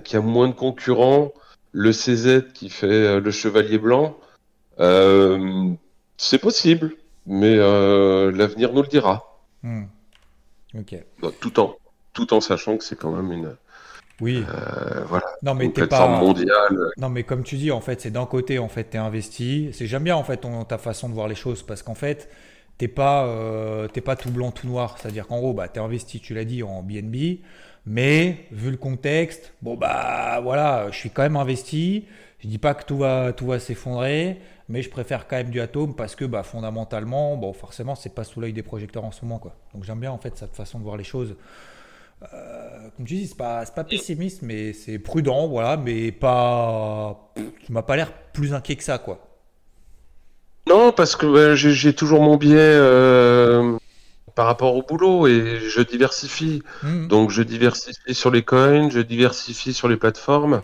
[0.05, 1.33] qui a moins de concurrents
[1.73, 4.19] le CZ qui fait euh, le chevalier blanc,
[4.81, 5.71] euh,
[6.17, 6.95] c'est possible,
[7.27, 9.41] mais euh, l'avenir nous le dira.
[10.79, 11.27] Hmm.
[11.27, 11.35] Ok.
[11.41, 11.77] tout en
[12.13, 13.57] tout en sachant que c'est quand même une
[14.21, 14.45] oui.
[15.07, 15.27] voilà.
[15.43, 16.91] Non mais t'es pas mondiale.
[16.97, 19.71] Non mais comme tu dis en fait c'est d'un côté en fait t'es investi.
[19.73, 22.29] C'est j'aime bien en fait ta façon de voir les choses parce qu'en fait
[22.79, 23.29] t'es pas
[23.93, 24.97] t'es pas tout blanc tout noir.
[24.99, 27.39] C'est-à-dire qu'en gros bah t'es investi tu l'as dit en BNB.
[27.91, 32.05] Mais vu le contexte, bon bah voilà, je suis quand même investi.
[32.41, 34.39] Je dis pas que tout va, tout va s'effondrer,
[34.69, 38.25] mais je préfère quand même du atome parce que bah, fondamentalement, bon forcément c'est pas
[38.25, 39.55] sous l'œil des projecteurs en ce moment quoi.
[39.75, 41.37] Donc j'aime bien en fait cette façon de voir les choses.
[42.21, 47.33] comme tu dis, c'est pas, pas pessimiste, mais c'est prudent, voilà, mais pas.
[47.65, 49.25] Tu m'as pas l'air plus inquiet que ça, quoi.
[50.67, 52.77] Non, parce que j'ai toujours mon biais
[54.39, 56.63] par rapport au boulot et je diversifie.
[56.85, 57.09] Hmm.
[57.09, 60.63] Donc je diversifie sur les coins, je diversifie sur les plateformes,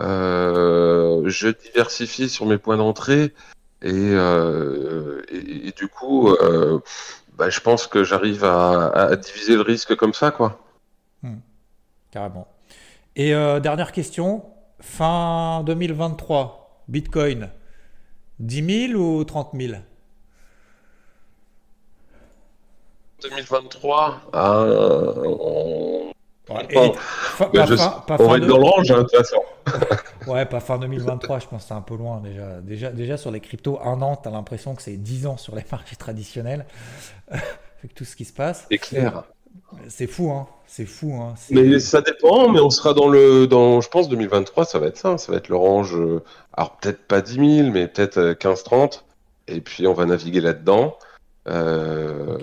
[0.00, 0.93] euh,
[1.24, 3.34] je diversifie sur mes points d'entrée
[3.82, 5.22] et, euh,
[5.76, 6.80] du coup, euh,
[7.36, 10.58] bah, je pense que j'arrive à, diviser le risque comme ça, quoi.
[11.22, 11.38] Hmm.
[12.10, 12.48] Carrément.
[13.16, 14.44] Et dernière question,
[14.80, 17.50] fin 2023, Bitcoin,
[18.40, 19.74] 10 000 ou 30 000
[23.22, 26.13] 2023, on...
[26.48, 29.42] va être dans le range, hein, de toute façon.
[30.26, 32.60] ouais, pas fin 2023, je pense que c'est un peu loin déjà.
[32.60, 35.54] Déjà, déjà sur les cryptos, un an, tu as l'impression que c'est 10 ans sur
[35.54, 36.66] les marchés traditionnels.
[37.30, 38.66] Avec tout ce qui se passe.
[38.70, 39.24] C'est clair.
[39.88, 40.46] C'est fou, hein.
[40.66, 41.34] C'est fou, hein.
[41.50, 43.46] Mais ça dépend, mais on sera dans le.
[43.46, 45.18] Dans, je pense 2023, ça va être ça.
[45.18, 45.94] Ça va être le range.
[45.94, 46.22] Euh,
[46.52, 48.72] alors peut-être pas 10 000, mais peut-être 15-30.
[48.72, 50.96] Euh, Et puis on va naviguer là-dedans.
[51.48, 52.38] Euh,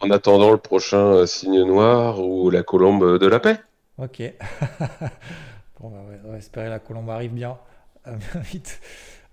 [0.00, 3.58] en attendant le prochain euh, signe noir ou la colombe de la paix.
[3.98, 4.20] Ok.
[5.80, 7.58] bon, bah on va espérer la colombe arrive bien,
[8.06, 8.80] euh, vite.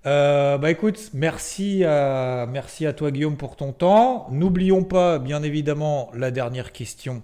[0.06, 4.28] Euh, bah écoute, merci à, merci à toi Guillaume pour ton temps.
[4.32, 7.24] N'oublions pas, bien évidemment, la dernière question.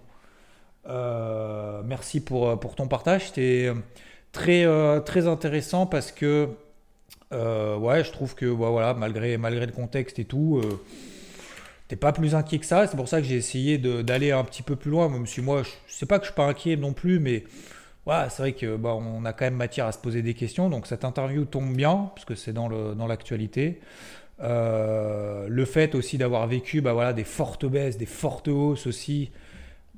[0.87, 3.27] merci pour, pour ton partage.
[3.27, 3.71] C'était
[4.31, 4.65] très,
[5.05, 6.49] très intéressant parce que
[7.31, 10.59] ouais, je trouve que bah, voilà, malgré, malgré le contexte et tout,
[11.95, 12.87] pas plus inquiet que ça.
[12.87, 15.63] C'est pour ça que j'ai essayé d'aller un petit peu plus loin, même si moi,
[15.63, 17.43] je sais pas que je suis pas inquiet non plus, mais
[18.05, 20.69] voilà, c'est vrai que bah, on a quand même matière à se poser des questions.
[20.69, 23.79] Donc cette interview tombe bien, parce que c'est dans l'actualité.
[24.43, 29.31] Euh, le fait aussi d'avoir vécu bah, voilà, des fortes baisses, des fortes hausses aussi,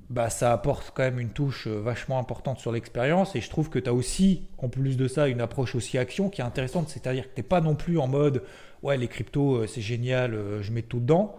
[0.09, 3.35] bah, ça apporte quand même une touche euh, vachement importante sur l'expérience.
[3.35, 6.29] Et je trouve que tu as aussi, en plus de ça, une approche aussi action
[6.29, 6.89] qui est intéressante.
[6.89, 8.43] C'est-à-dire que tu n'es pas non plus en mode,
[8.81, 11.37] ouais, les cryptos, euh, c'est génial, je mets tout dedans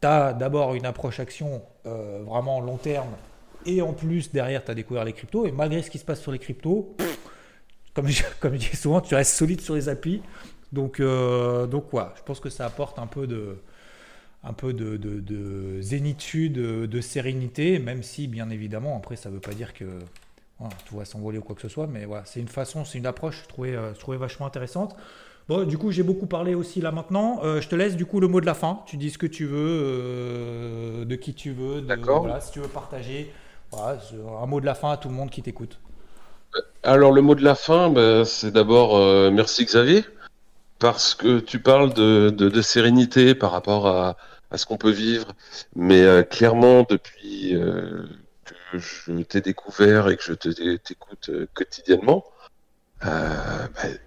[0.00, 3.10] tu as d'abord une approche action euh, vraiment long terme,
[3.66, 6.20] et en plus, derrière, tu as découvert les cryptos, et malgré ce qui se passe
[6.20, 6.96] sur les cryptos,
[7.94, 10.22] comme, je, comme dis souvent, tu restes solide sur les applis.
[10.72, 13.58] Donc, euh, donc je pense que ça apporte un peu de,
[14.44, 19.40] un peu de, de, zénitude, de, sérénité, même si, bien évidemment, après, ça ne veut
[19.40, 19.84] pas dire que
[20.86, 23.06] tout va s'envoler ou quoi que ce soit, mais voilà, c'est une façon, c'est une
[23.06, 24.94] approche je trouvais, euh, je trouvais vachement intéressante.
[25.50, 27.40] Bon, du coup, j'ai beaucoup parlé aussi là maintenant.
[27.42, 28.84] Euh, je te laisse du coup le mot de la fin.
[28.86, 31.80] Tu dis ce que tu veux, euh, de qui tu veux.
[31.80, 32.20] D'accord.
[32.20, 33.34] Voilà, si tu veux partager,
[33.72, 35.80] un mot de la fin à tout le monde qui t'écoute.
[36.84, 40.04] Alors, le mot de la fin, ben, c'est d'abord euh, merci Xavier,
[40.78, 44.16] parce que tu parles de, sérénité par rapport à,
[44.54, 45.32] ce qu'on peut vivre.
[45.74, 47.56] Mais clairement, depuis
[48.70, 50.32] que je t'ai découvert et que je
[50.76, 52.24] t'écoute quotidiennement,
[53.02, 53.98] ben,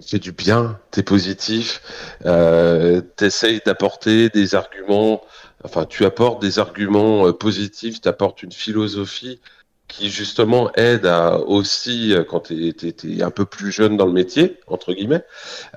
[0.00, 1.82] fais du bien, tu es positif,
[2.24, 5.22] euh, tu essayes d'apporter des arguments,
[5.64, 9.40] enfin tu apportes des arguments euh, positifs, tu apportes une philosophie
[9.88, 14.12] qui justement aide à aussi, euh, quand tu es, un peu plus jeune dans le
[14.12, 15.24] métier, entre guillemets,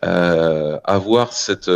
[0.04, 1.72] euh, avoir cette,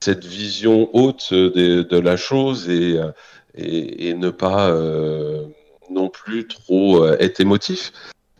[0.00, 3.00] cette vision haute de, de la chose et,
[3.54, 5.44] et, et ne pas euh,
[5.90, 7.92] non plus trop être émotif.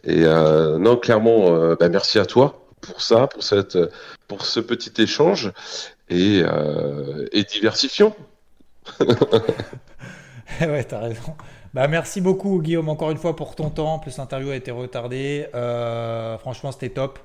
[0.05, 3.79] Et non, clairement, bah, merci à toi pour ça, pour, cette,
[4.29, 5.53] pour ce petit échange
[6.09, 8.15] et, euh, et diversifions.
[10.61, 11.37] ouais, t'as raison.
[11.75, 13.95] Bah, merci beaucoup, Guillaume, encore une fois pour ton temps.
[13.95, 15.47] En plus, l'interview a été retardée.
[15.55, 17.19] Euh, franchement, c'était top.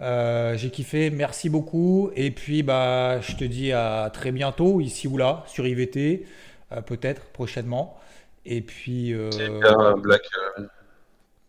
[0.00, 1.10] Euh, j'ai kiffé.
[1.10, 2.10] Merci beaucoup.
[2.14, 6.26] Et puis, bah, je te dis à très bientôt, ici ou là, sur IVT,
[6.86, 7.98] peut-être prochainement.
[8.46, 9.14] Et puis.
[9.14, 10.22] Black,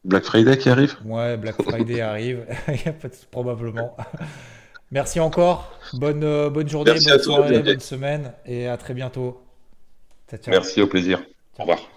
[0.04, 0.96] Black Friday qui arrive?
[1.06, 2.46] Ouais, Black Friday arrive,
[3.32, 3.96] probablement.
[4.92, 9.42] Merci encore, bonne, euh, bonne journée, bonne soirée, bonne semaine et à très bientôt.
[10.48, 11.24] Merci, au plaisir.
[11.58, 11.93] Au revoir.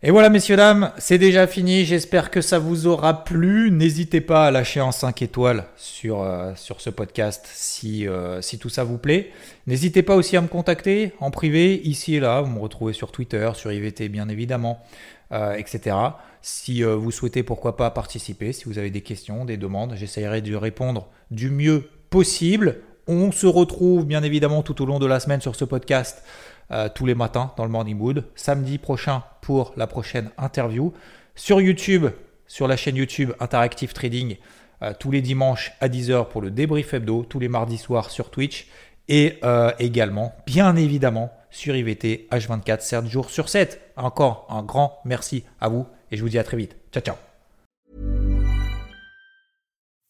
[0.00, 1.84] Et voilà, messieurs, dames, c'est déjà fini.
[1.84, 3.72] J'espère que ça vous aura plu.
[3.72, 8.60] N'hésitez pas à lâcher en 5 étoiles sur, euh, sur ce podcast si, euh, si
[8.60, 9.32] tout ça vous plaît.
[9.66, 12.42] N'hésitez pas aussi à me contacter en privé, ici et là.
[12.42, 14.84] Vous me retrouvez sur Twitter, sur IVT, bien évidemment,
[15.32, 15.96] etc.
[16.42, 20.42] Si euh, vous souhaitez pourquoi pas participer, si vous avez des questions, des demandes, j'essaierai
[20.42, 22.82] de répondre du mieux possible.
[23.08, 26.22] On se retrouve bien évidemment tout au long de la semaine sur ce podcast
[26.70, 28.24] euh, tous les matins dans le Morning Mood.
[28.34, 30.92] Samedi prochain pour la prochaine interview.
[31.34, 32.06] Sur YouTube,
[32.46, 34.36] sur la chaîne YouTube Interactive Trading,
[34.82, 38.30] euh, tous les dimanches à 10h pour le débrief hebdo, tous les mardis soirs sur
[38.30, 38.66] Twitch.
[39.08, 43.80] Et euh, également, bien évidemment, sur IVT H24, 7 jours sur 7.
[43.96, 46.76] Encore un grand merci à vous et je vous dis à très vite.
[46.92, 47.16] Ciao, ciao.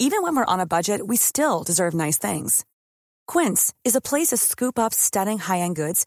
[0.00, 2.64] Even when we're on a budget, we still deserve nice things.
[3.26, 6.06] Quince is a place to scoop up stunning high-end goods